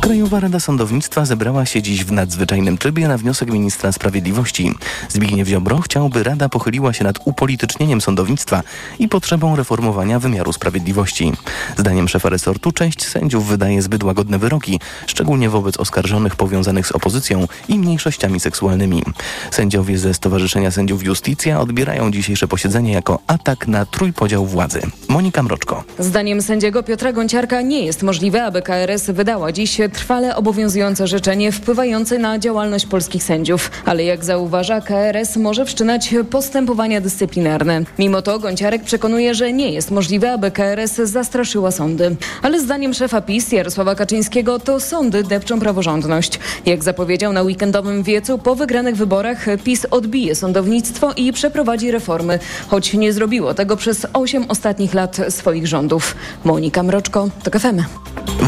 [0.00, 4.74] Krajowa Rada Sądownictwa zebrała się dziś w nadzwyczajnym trybie na wniosek ministra sprawiedliwości.
[5.08, 8.62] Zbigniew Ziobro chciałby Rada pochyliła się nad upolitycznieniem sądownictwa
[8.98, 11.32] i potrzebą reformowania wymiaru sprawiedliwości.
[11.76, 17.48] Zdaniem szefa resortu część sędziów wydaje zbyt łagodne wyroki, szczególnie wobec oskarżonych powiązanych z opozycją
[17.68, 19.02] i mniejszościami seksualnymi.
[19.50, 24.80] Sędziowie ze Stowarzyszenia Sędziów Justicja odbierają dzisiejsze posiedzenie jako atak na trójpodział władzy.
[25.08, 25.84] Monika Mroczko.
[25.98, 32.18] Zdaniem sędziego Piotra Gonciarka nie jest możliwe, aby KRS wydała dziś trwale obowiązujące życzenie wpływające
[32.18, 33.70] na działalność polskich sędziów.
[33.84, 37.82] Ale jak zauważa, KRS może wszczynać postępowania dyscyplinarne.
[37.98, 42.16] Mimo to Gonciarek przekonuje, że nie jest możliwe, aby KRS zastraszyła sądy.
[42.42, 46.40] Ale zdaniem szefa PiS Jarosława Kaczyńskiego to sądy depczą praworządność.
[46.66, 52.38] Jak zapowiedział na weekendowym wiecu, po wygranych wyborach PiS odbije sądownictwo i przeprowadzi reformy,
[52.68, 56.16] choć nie zrobiło tego przez 8 ostatnich lat swoich rządów.
[56.44, 57.82] Monika Mroczko, to FM.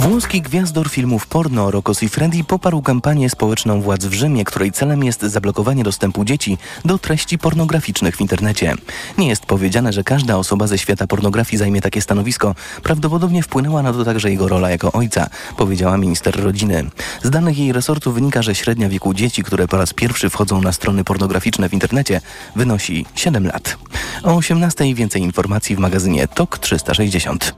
[0.05, 5.23] Włoski gwiazdor filmów porno Rocco Siffredi poparł kampanię społeczną władz w Rzymie, której celem jest
[5.23, 8.75] zablokowanie dostępu dzieci do treści pornograficznych w internecie.
[9.19, 12.55] Nie jest powiedziane, że każda osoba ze świata pornografii zajmie takie stanowisko.
[12.83, 15.27] Prawdopodobnie wpłynęła na to także jego rola jako ojca,
[15.57, 16.85] powiedziała minister rodziny.
[17.23, 20.73] Z danych jej resortu wynika, że średnia wieku dzieci, które po raz pierwszy wchodzą na
[20.73, 22.21] strony pornograficzne w internecie,
[22.57, 23.77] wynosi 7 lat.
[24.23, 27.55] O 18 więcej informacji w magazynie TOK 360.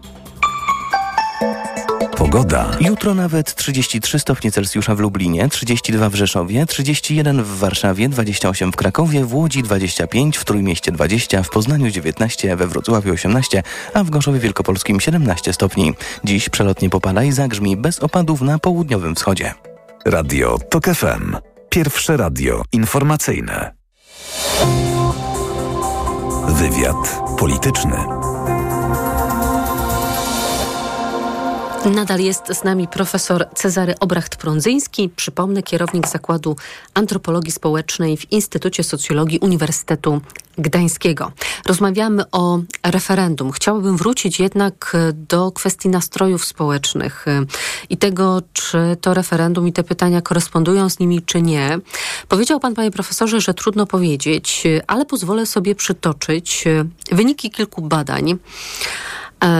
[2.16, 2.70] Pogoda.
[2.80, 8.76] Jutro nawet 33 stopnie Celsjusza w Lublinie, 32 w Rzeszowie, 31 w Warszawie, 28 w
[8.76, 13.62] Krakowie, w Łodzi 25, w Trójmieście 20, w Poznaniu 19, we Wrocławiu 18,
[13.94, 15.94] a w Gorzowie Wielkopolskim 17 stopni.
[16.24, 19.54] Dziś przelotnie popada i zagrzmi bez opadów na południowym wschodzie.
[20.04, 21.36] Radio TOK FM.
[21.70, 23.74] Pierwsze radio informacyjne.
[26.48, 28.25] Wywiad polityczny.
[31.94, 36.56] Nadal jest z nami profesor Cezary Obracht-Prądzyński, przypomnę, kierownik Zakładu
[36.94, 40.20] Antropologii Społecznej w Instytucie Socjologii Uniwersytetu
[40.58, 41.32] Gdańskiego.
[41.66, 43.52] Rozmawiamy o referendum.
[43.52, 47.26] Chciałabym wrócić jednak do kwestii nastrojów społecznych
[47.90, 51.78] i tego, czy to referendum i te pytania korespondują z nimi, czy nie.
[52.28, 56.64] Powiedział pan, panie profesorze, że trudno powiedzieć, ale pozwolę sobie przytoczyć
[57.12, 58.38] wyniki kilku badań.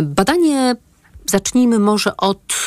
[0.03, 0.77] Badanie
[1.31, 2.67] Zacznijmy może od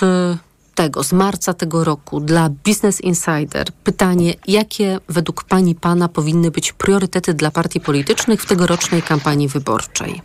[0.75, 3.71] tego, z marca tego roku dla Business Insider.
[3.83, 10.21] Pytanie, jakie według Pani Pana powinny być priorytety dla partii politycznych w tegorocznej kampanii wyborczej?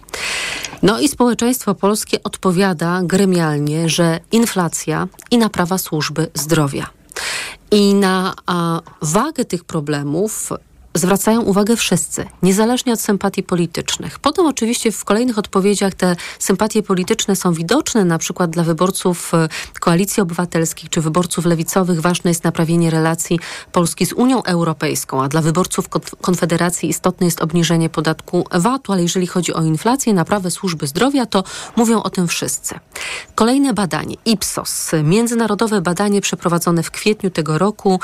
[0.83, 6.87] No i społeczeństwo polskie odpowiada gremialnie, że inflacja i naprawa służby zdrowia.
[7.71, 10.51] I na a, wagę tych problemów
[10.95, 14.19] zwracają uwagę wszyscy, niezależnie od sympatii politycznych.
[14.19, 19.49] Potem oczywiście w kolejnych odpowiedziach te sympatie polityczne są widoczne, na przykład dla wyborców e,
[19.81, 23.41] Koalicji Obywatelskiej czy wyborców lewicowych ważne jest naprawienie relacji
[23.73, 25.89] Polski z Unią Europejską, a dla wyborców
[26.21, 31.45] Konfederacji istotne jest obniżenie podatku VAT-u, ale jeżeli chodzi o inflację, naprawę służby zdrowia, to
[31.77, 32.75] mówią o tym wszyscy.
[33.35, 38.01] Kolejne badanie, Ipsos, międzynarodowe badanie przeprowadzone w kwietniu tego roku,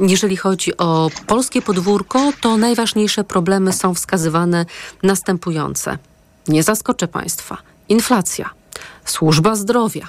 [0.00, 4.66] jeżeli chodzi o polskie podwórko, to najważniejsze problemy są wskazywane
[5.02, 5.98] następujące.
[6.48, 7.56] Nie zaskoczę Państwa.
[7.88, 8.50] Inflacja,
[9.04, 10.08] służba zdrowia,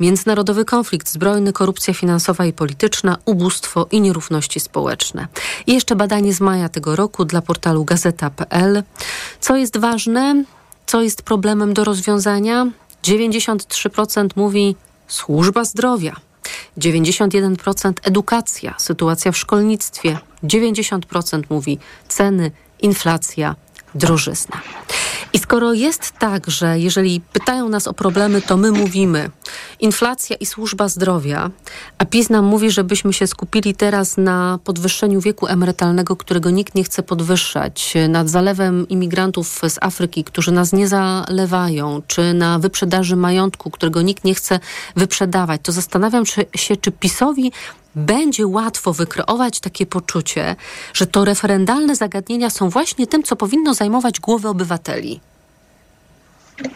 [0.00, 5.26] międzynarodowy konflikt zbrojny, korupcja finansowa i polityczna, ubóstwo i nierówności społeczne.
[5.66, 8.82] I jeszcze badanie z maja tego roku dla portalu gazeta.pl.
[9.40, 10.44] Co jest ważne,
[10.86, 12.66] co jest problemem do rozwiązania?
[13.04, 14.76] 93% mówi
[15.08, 16.16] służba zdrowia.
[16.78, 21.78] 91% edukacja, sytuacja w szkolnictwie, 90% mówi
[22.08, 22.50] ceny,
[22.82, 23.56] inflacja,
[23.94, 24.60] drożyzna.
[25.32, 29.30] I skoro jest tak, że jeżeli pytają nas o problemy, to my mówimy
[29.82, 31.50] Inflacja i służba zdrowia,
[31.98, 36.84] a PiS nam mówi, żebyśmy się skupili teraz na podwyższeniu wieku emerytalnego, którego nikt nie
[36.84, 43.70] chce podwyższać, nad zalewem imigrantów z Afryki, którzy nas nie zalewają, czy na wyprzedaży majątku,
[43.70, 44.60] którego nikt nie chce
[44.96, 46.24] wyprzedawać, to zastanawiam
[46.54, 47.52] się, czy PiSowi
[47.94, 50.56] będzie łatwo wykreować takie poczucie,
[50.94, 55.20] że to referendalne zagadnienia są właśnie tym, co powinno zajmować głowy obywateli.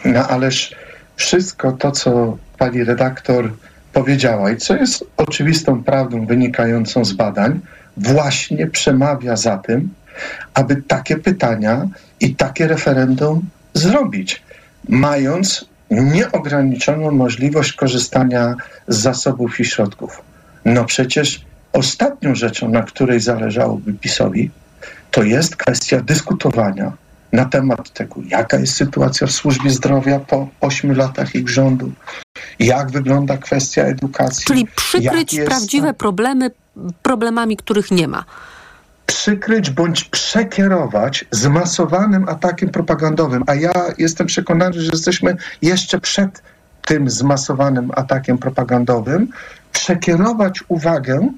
[0.04, 0.74] No ależ
[1.16, 3.52] wszystko to, co pani redaktor
[3.92, 7.60] powiedziała i co jest oczywistą prawdą wynikającą z badań,
[7.96, 9.88] właśnie przemawia za tym,
[10.54, 11.88] aby takie pytania
[12.20, 13.42] i takie referendum
[13.74, 14.42] zrobić,
[14.88, 18.54] mając nieograniczoną możliwość korzystania
[18.88, 20.22] z zasobów i środków.
[20.64, 24.50] No przecież ostatnią rzeczą, na której zależałoby PiSowi,
[25.10, 26.92] to jest kwestia dyskutowania
[27.32, 31.92] na temat tego, jaka jest sytuacja w służbie zdrowia po ośmiu latach ich rządu,
[32.58, 34.44] jak wygląda kwestia edukacji.
[34.46, 35.48] Czyli przykryć jest...
[35.48, 36.50] prawdziwe problemy
[37.02, 38.24] problemami, których nie ma.
[39.06, 43.44] Przykryć bądź przekierować zmasowanym atakiem propagandowym.
[43.46, 46.42] A ja jestem przekonany, że jesteśmy jeszcze przed
[46.86, 49.28] tym zmasowanym atakiem propagandowym,
[49.72, 51.28] przekierować uwagę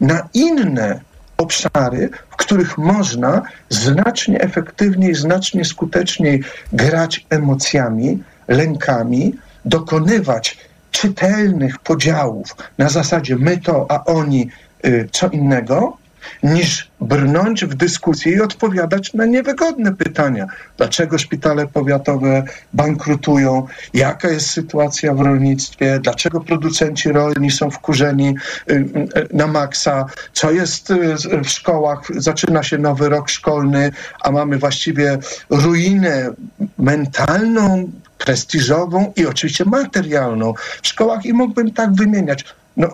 [0.00, 1.00] na inne
[1.42, 9.34] obszary, w których można znacznie efektywniej, znacznie skuteczniej grać emocjami, lękami,
[9.64, 10.58] dokonywać
[10.90, 14.48] czytelnych podziałów na zasadzie my to, a oni
[14.86, 15.96] y, co innego,
[16.42, 20.46] niż brnąć w dyskusję i odpowiadać na niewygodne pytania.
[20.76, 22.42] Dlaczego szpitale powiatowe
[22.72, 23.66] bankrutują?
[23.94, 26.00] Jaka jest sytuacja w rolnictwie?
[26.02, 28.34] Dlaczego producenci rolni są wkurzeni
[28.70, 30.06] y, y, na maksa?
[30.32, 32.08] Co jest y, w szkołach?
[32.16, 35.18] Zaczyna się nowy rok szkolny, a mamy właściwie
[35.50, 36.30] ruinę
[36.78, 42.44] mentalną, prestiżową i oczywiście materialną w szkołach i mógłbym tak wymieniać.
[42.76, 42.88] No,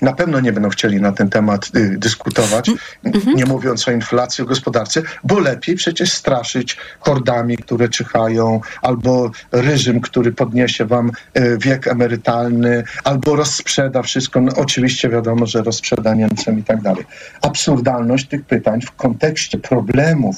[0.00, 2.70] na pewno nie będą chcieli na ten temat y, dyskutować,
[3.04, 3.36] mhm.
[3.36, 10.00] nie mówiąc o inflacji, o gospodarce, bo lepiej przecież straszyć hordami, które czyhają, albo reżim,
[10.00, 14.40] który podniesie wam y, wiek emerytalny, albo rozsprzeda wszystko.
[14.40, 17.04] No, oczywiście wiadomo, że rozsprzeda Niemcom i tak dalej.
[17.42, 20.36] Absurdalność tych pytań w kontekście problemów,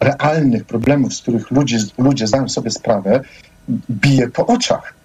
[0.00, 3.20] realnych problemów, z których ludzie, ludzie zdają sobie sprawę,
[3.90, 4.97] bije po oczach.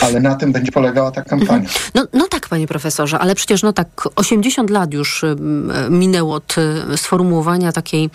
[0.00, 1.68] Ale na tym będzie polegała ta kampania.
[1.94, 5.24] No, no tak, panie profesorze, ale przecież no tak 80 lat już
[5.90, 6.54] minęło od
[6.92, 8.10] y, sformułowania takiej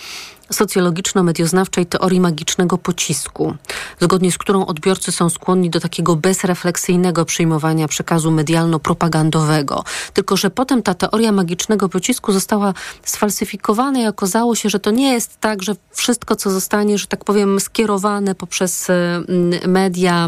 [0.51, 3.55] socjologiczno-medioznawczej teorii magicznego pocisku,
[3.99, 9.83] zgodnie z którą odbiorcy są skłonni do takiego bezrefleksyjnego przyjmowania przekazu medialno-propagandowego.
[10.13, 12.73] Tylko, że potem ta teoria magicznego pocisku została
[13.03, 17.25] sfalsyfikowana i okazało się, że to nie jest tak, że wszystko, co zostanie, że tak
[17.25, 20.27] powiem, skierowane poprzez mm, media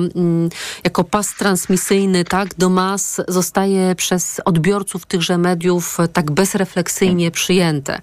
[0.83, 8.01] jako pas transmisyjny, tak, do mas, zostaje przez odbiorców tychże mediów tak bezrefleksyjnie przyjęte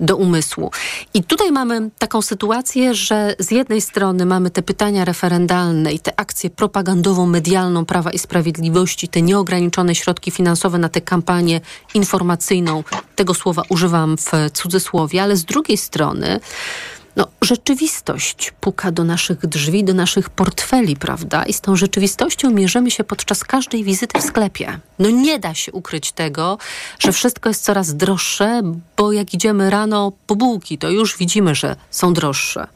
[0.00, 0.70] do umysłu.
[1.14, 6.20] I tutaj mamy taką sytuację, że z jednej strony mamy te pytania referendalne i tę
[6.20, 11.60] akcję propagandową, medialną Prawa i Sprawiedliwości, te nieograniczone środki finansowe na tę kampanię
[11.94, 12.84] informacyjną.
[13.16, 16.40] Tego słowa używam w cudzysłowie, ale z drugiej strony
[17.18, 21.44] no, rzeczywistość puka do naszych drzwi, do naszych portfeli, prawda?
[21.44, 24.80] I z tą rzeczywistością mierzymy się podczas każdej wizyty w sklepie.
[24.98, 26.58] No nie da się ukryć tego,
[26.98, 28.62] że wszystko jest coraz droższe,
[28.96, 32.66] bo jak idziemy rano po bułki, to już widzimy, że są droższe.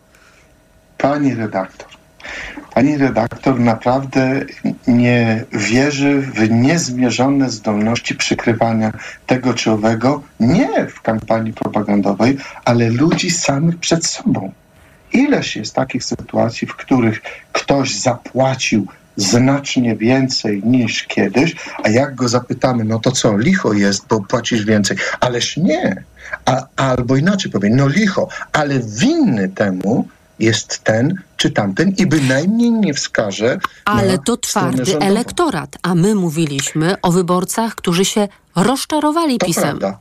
[0.99, 1.89] Pani redaktor,
[2.75, 4.45] Pani redaktor naprawdę
[4.87, 8.93] nie wierzy w niezmierzone zdolności przykrywania
[9.27, 14.53] tego czy owego, nie w kampanii propagandowej, ale ludzi samych przed sobą.
[15.13, 22.29] Ileż jest takich sytuacji, w których ktoś zapłacił znacznie więcej niż kiedyś, a jak go
[22.29, 24.97] zapytamy, no to co, licho jest, bo płacisz więcej.
[25.21, 26.05] Ależ nie.
[26.45, 30.09] A, albo inaczej powiem, no licho, ale winny temu
[30.43, 33.59] jest ten czy tamten i bynajmniej nie wskaże.
[33.85, 39.79] Ale to twardy elektorat, a my mówiliśmy o wyborcach, którzy się rozczarowali to pisem.
[39.79, 39.99] Prawda.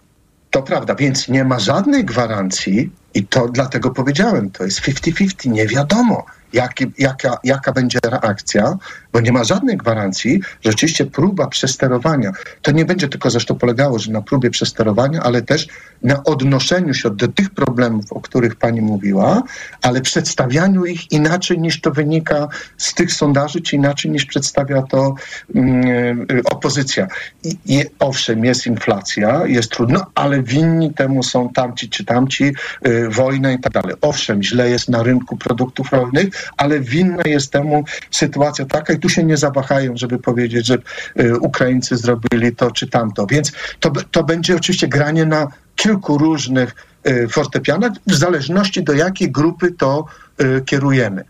[0.50, 5.68] To prawda, więc nie ma żadnej gwarancji i to dlatego powiedziałem, to jest 50-50, nie
[5.68, 8.78] wiadomo jaki, jaka, jaka będzie reakcja,
[9.14, 12.32] bo nie ma żadnej gwarancji, że rzeczywiście próba przesterowania,
[12.62, 15.68] to nie będzie tylko zresztą polegało, że na próbie przesterowania, ale też
[16.04, 19.44] na odnoszeniu się do tych problemów, o których pani mówiła,
[19.82, 22.48] ale przedstawianiu ich inaczej niż to wynika
[22.78, 25.16] z tych sondaży, czy inaczej niż przedstawia to
[25.56, 27.08] mm, opozycja.
[27.44, 32.54] I, I, owszem, jest inflacja, jest trudno, ale winni temu są tamci czy tamci,
[32.88, 33.96] y, wojna i tak dalej.
[34.02, 39.24] Owszem, źle jest na rynku produktów rolnych, ale winna jest temu sytuacja taka, tu się
[39.24, 40.78] nie zawahają, żeby powiedzieć, że
[41.20, 43.28] y, Ukraińcy zrobili to czy tamto.
[43.28, 46.76] Więc to, to będzie oczywiście granie na kilku różnych
[47.08, 50.06] y, fortepianach, w zależności do jakiej grupy to
[50.42, 51.24] y, kierujemy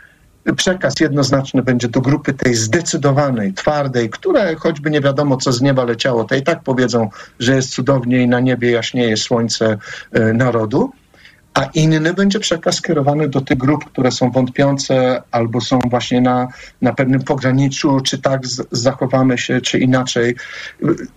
[0.56, 5.84] przekaz jednoznaczny będzie do grupy tej zdecydowanej, twardej, która choćby nie wiadomo co z nieba
[5.84, 7.10] leciało, to i tak powiedzą,
[7.40, 9.78] że jest cudownie i na niebie jaśnieje słońce
[10.34, 10.92] narodu.
[11.54, 16.47] A inny będzie przekaz skierowany do tych grup, które są wątpiące albo są właśnie na,
[16.82, 20.36] na pewnym pograniczu, czy tak z, zachowamy się, czy inaczej.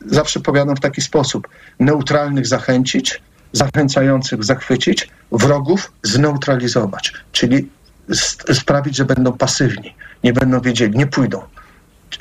[0.06, 1.48] Zawsze powiadam w taki sposób:
[1.80, 3.22] neutralnych zachęcić,
[3.52, 7.12] zachęcających zachwycić, wrogów zneutralizować.
[7.32, 7.68] Czyli
[8.52, 11.42] sprawić, że będą pasywni, nie będą wiedzieli, nie pójdą.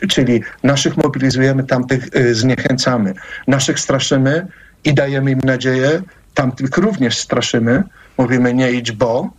[0.09, 3.13] Czyli naszych mobilizujemy, tamtych y, zniechęcamy,
[3.47, 4.47] naszych straszymy
[4.83, 6.01] i dajemy im nadzieję,
[6.33, 7.83] tamtych również straszymy,
[8.17, 9.29] mówimy nie idź, bo,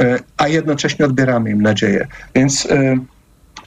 [0.00, 2.06] y, a jednocześnie odbieramy im nadzieję.
[2.34, 2.98] Więc y,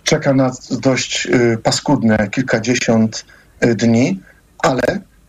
[0.04, 1.28] czeka nas dość
[1.64, 3.26] paskudne kilkadziesiąt
[3.62, 4.20] dni,
[4.60, 4.82] ale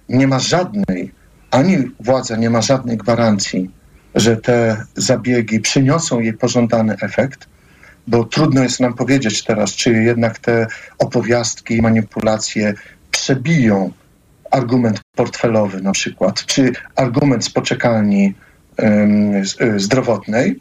[0.08, 1.12] nie ma żadnej,
[1.50, 3.70] ani władza nie ma żadnej gwarancji,
[4.14, 7.48] że te zabiegi przyniosą jej pożądany efekt,
[8.06, 10.66] bo trudno jest nam powiedzieć teraz, czy jednak te
[10.98, 12.74] opowiastki i manipulacje
[13.10, 13.92] przebiją
[14.50, 18.34] argument portfelowy na przykład, czy argument z poczekalni
[19.76, 20.60] zdrowotnej,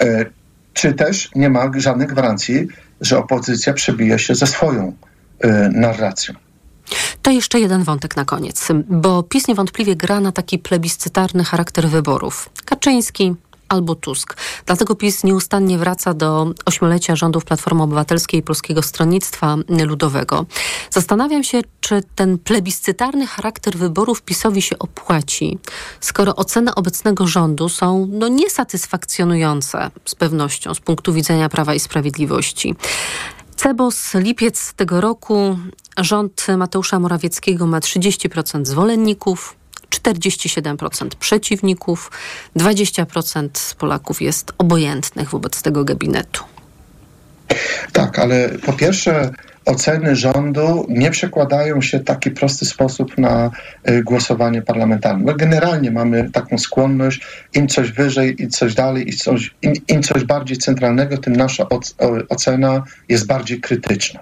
[0.00, 0.26] e,
[0.72, 2.68] czy też nie ma żadnych gwarancji,
[3.00, 4.92] że opozycja przebije się ze swoją
[5.40, 6.34] e, narracją.
[7.22, 12.48] To jeszcze jeden wątek na koniec, bo PiS niewątpliwie gra na taki plebiscytarny charakter wyborów.
[12.64, 13.34] Kaczyński,
[13.68, 14.36] albo Tusk.
[14.66, 19.56] Dlatego PiS nieustannie wraca do ośmiolecia rządów Platformy Obywatelskiej i Polskiego Stronnictwa
[19.86, 20.46] Ludowego.
[20.90, 25.58] Zastanawiam się, czy ten plebiscytarny charakter wyborów PiSowi się opłaci,
[26.00, 32.74] skoro oceny obecnego rządu są no, niesatysfakcjonujące z pewnością z punktu widzenia Prawa i Sprawiedliwości.
[33.56, 35.58] Cebos, lipiec tego roku,
[35.98, 39.56] rząd Mateusza Morawieckiego ma 30% zwolenników,
[39.90, 42.10] 47% przeciwników,
[42.56, 46.44] 20% Polaków jest obojętnych wobec tego gabinetu.
[47.92, 49.30] Tak, ale po pierwsze
[49.64, 53.50] oceny rządu nie przekładają się w taki prosty sposób na
[53.90, 55.24] y, głosowanie parlamentarne.
[55.24, 57.20] My generalnie mamy taką skłonność,
[57.54, 61.66] im coś wyżej, im coś dalej, im coś, im, im coś bardziej centralnego, tym nasza
[62.28, 64.20] ocena jest bardziej krytyczna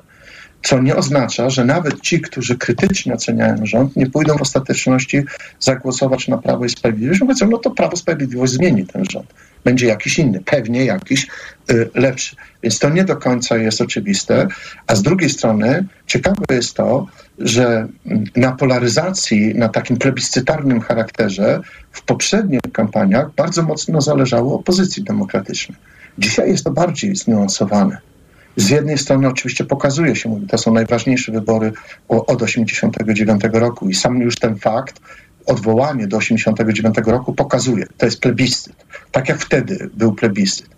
[0.65, 5.23] co nie oznacza, że nawet ci, którzy krytycznie oceniają rząd, nie pójdą w ostateczności
[5.61, 7.21] zagłosować na Prawo i Sprawiedliwość.
[7.21, 9.35] Powiedzą, no to Prawo i Sprawiedliwość zmieni ten rząd.
[9.65, 11.27] Będzie jakiś inny, pewnie jakiś
[11.71, 12.37] y, lepszy.
[12.63, 14.49] Więc to nie do końca jest oczywiste.
[14.87, 17.07] A z drugiej strony ciekawe jest to,
[17.39, 17.89] że
[18.37, 21.61] na polaryzacji, na takim plebiscytarnym charakterze
[21.93, 25.79] w poprzednich kampaniach bardzo mocno zależało opozycji demokratycznej.
[26.19, 28.14] Dzisiaj jest to bardziej zniuansowane
[28.57, 31.73] z jednej strony oczywiście pokazuje się, to są najważniejsze wybory
[32.09, 35.01] od 89 roku i sam już ten fakt,
[35.47, 38.77] odwołanie do 89 roku pokazuje, to jest plebiscyt,
[39.13, 40.69] tak jak wtedy był plebiscyt.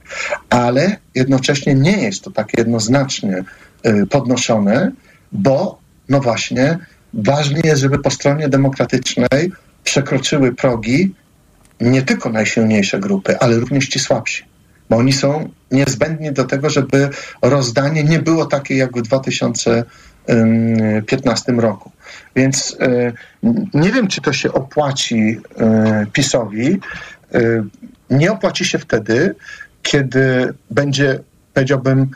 [0.51, 3.45] Ale jednocześnie nie jest to takie jednoznacznie
[3.87, 4.93] y, podnoszone,
[5.33, 6.79] bo no właśnie
[7.15, 9.53] ważne jest, żeby po stronie demokratycznej
[9.85, 11.15] przekroczyły progi
[11.81, 14.45] nie tylko najsilniejsze grupy, ale również ci słabsi
[14.91, 17.09] bo oni są niezbędni do tego, żeby
[17.43, 21.91] rozdanie nie było takie jak w 2015 roku.
[22.37, 23.13] Więc e,
[23.75, 26.81] nie wiem, czy to się opłaci e, PiSowi.
[27.35, 27.65] E,
[28.11, 29.35] nie opłaci się wtedy,
[29.83, 31.21] kiedy będzie,
[31.55, 32.11] powiedziałbym,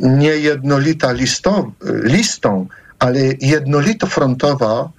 [0.00, 1.72] nie jednolita listo,
[2.02, 2.66] listą,
[2.98, 4.90] ale jednolito frontowa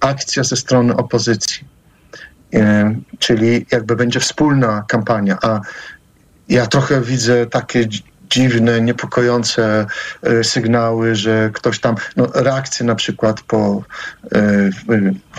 [0.00, 1.64] akcja ze strony opozycji
[3.18, 5.60] czyli jakby będzie wspólna kampania, a
[6.48, 7.88] ja trochę widzę takie
[8.30, 9.86] dziwne, niepokojące
[10.22, 13.82] e, sygnały, że ktoś tam, no reakcje na przykład po
[14.34, 14.70] e,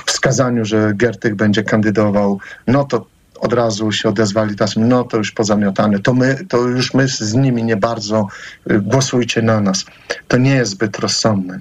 [0.05, 3.05] wskazaniu, że Giertych będzie kandydował, no to
[3.39, 7.33] od razu się odezwali tacy, no to już pozamiotane, to my, to już my z
[7.33, 8.27] nimi nie bardzo,
[8.81, 9.85] głosujcie na nas.
[10.27, 11.59] To nie jest zbyt rozsądne.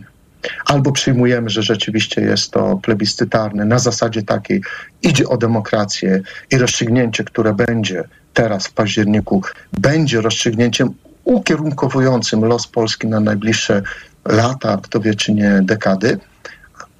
[0.66, 4.62] Albo przyjmujemy, że rzeczywiście jest to plebiscytarne na zasadzie takiej,
[5.02, 6.20] idzie o demokrację
[6.50, 8.04] i rozstrzygnięcie, które będzie
[8.36, 13.82] teraz w październiku, będzie rozstrzygnięciem ukierunkowującym los Polski na najbliższe
[14.24, 16.18] lata, kto wie czy nie dekady,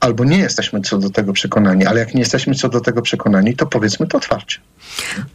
[0.01, 3.57] albo nie jesteśmy co do tego przekonani, ale jak nie jesteśmy co do tego przekonani,
[3.57, 4.59] to powiedzmy to otwarcie.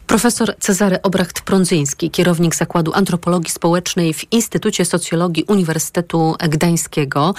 [0.06, 7.34] Profesor Cezary Obracht-Prądzyński, kierownik Zakładu Antropologii Społecznej w Instytucie Socjologii Uniwersytetu Gdańskiego.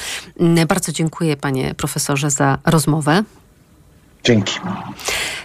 [0.68, 3.24] Bardzo dziękuję panie profesorze za rozmowę.
[4.24, 4.60] Dzięki.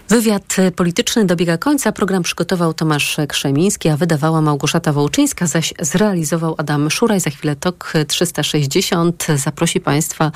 [0.08, 1.92] Wywiad polityczny dobiega końca.
[1.92, 7.20] Program przygotował Tomasz Krzemiński, a wydawała Małgorzata Wołczyńska, zaś zrealizował Adam Szuraj.
[7.20, 10.32] Za chwilę TOK 360 zaprosi Państwa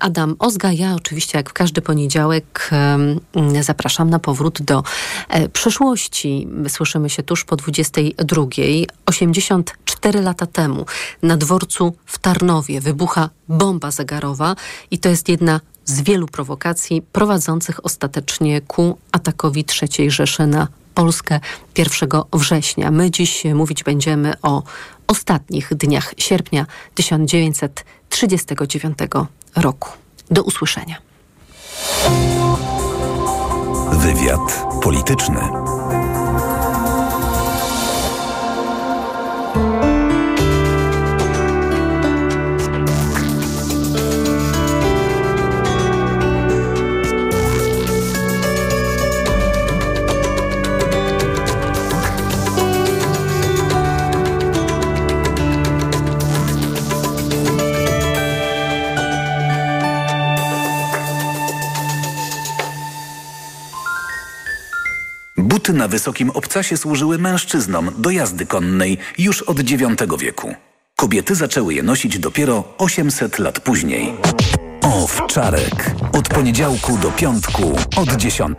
[0.00, 0.72] Adam Ozga.
[0.72, 2.70] Ja oczywiście jak w każdy poniedziałek
[3.60, 4.82] zapraszam na powrót do
[5.28, 6.48] e, przeszłości.
[6.68, 8.42] Słyszymy się tuż po 22.
[9.06, 10.86] 84 lata temu
[11.22, 14.56] na dworcu w Tarnowie wybucha bomba zegarowa
[14.90, 21.40] i to jest jedna z wielu prowokacji prowadzących ostatecznie ku atakowi III Rzeszy na Polskę
[21.78, 22.90] 1 września.
[22.90, 24.62] My dziś mówić będziemy o
[25.06, 28.98] ostatnich dniach sierpnia 1939
[29.56, 29.90] roku.
[30.30, 30.96] Do usłyszenia.
[33.92, 35.69] Wywiad polityczny.
[65.72, 69.82] Na wysokim obcasie służyły mężczyznom do jazdy konnej już od IX
[70.18, 70.54] wieku.
[70.96, 74.12] Kobiety zaczęły je nosić dopiero 800 lat później.
[74.82, 75.94] Owczarek.
[76.12, 78.58] Od poniedziałku do piątku od 10.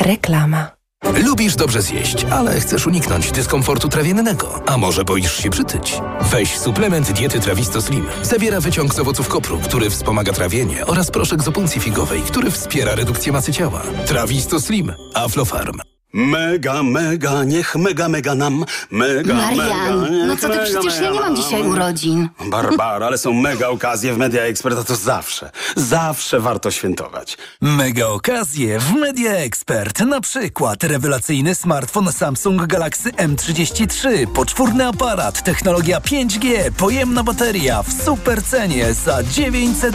[0.00, 0.75] Reklama.
[1.14, 4.62] Lubisz dobrze zjeść, ale chcesz uniknąć dyskomfortu trawiennego.
[4.66, 6.00] A może boisz się przytyć?
[6.20, 8.06] Weź suplement diety Trawisto Slim.
[8.22, 12.94] Zawiera wyciąg z owoców kopru, który wspomaga trawienie oraz proszek z opuncji figowej, który wspiera
[12.94, 13.82] redukcję masy ciała.
[14.06, 14.92] Trawisto Slim.
[15.14, 15.95] Aflofarm.
[16.16, 20.94] Mega, mega, niech mega, mega nam, mega, Marian, mega, niech no co ty, mega, przecież
[20.94, 22.28] ja mega nie mam dzisiaj urodzin.
[22.50, 27.38] Barbara, ale są mega okazje w Media Expert, a to zawsze, zawsze warto świętować.
[27.60, 30.00] Mega okazje w Media Expert.
[30.00, 38.42] Na przykład rewelacyjny smartfon Samsung Galaxy M33, poczwórny aparat, technologia 5G, pojemna bateria w super
[38.42, 39.76] cenie za 900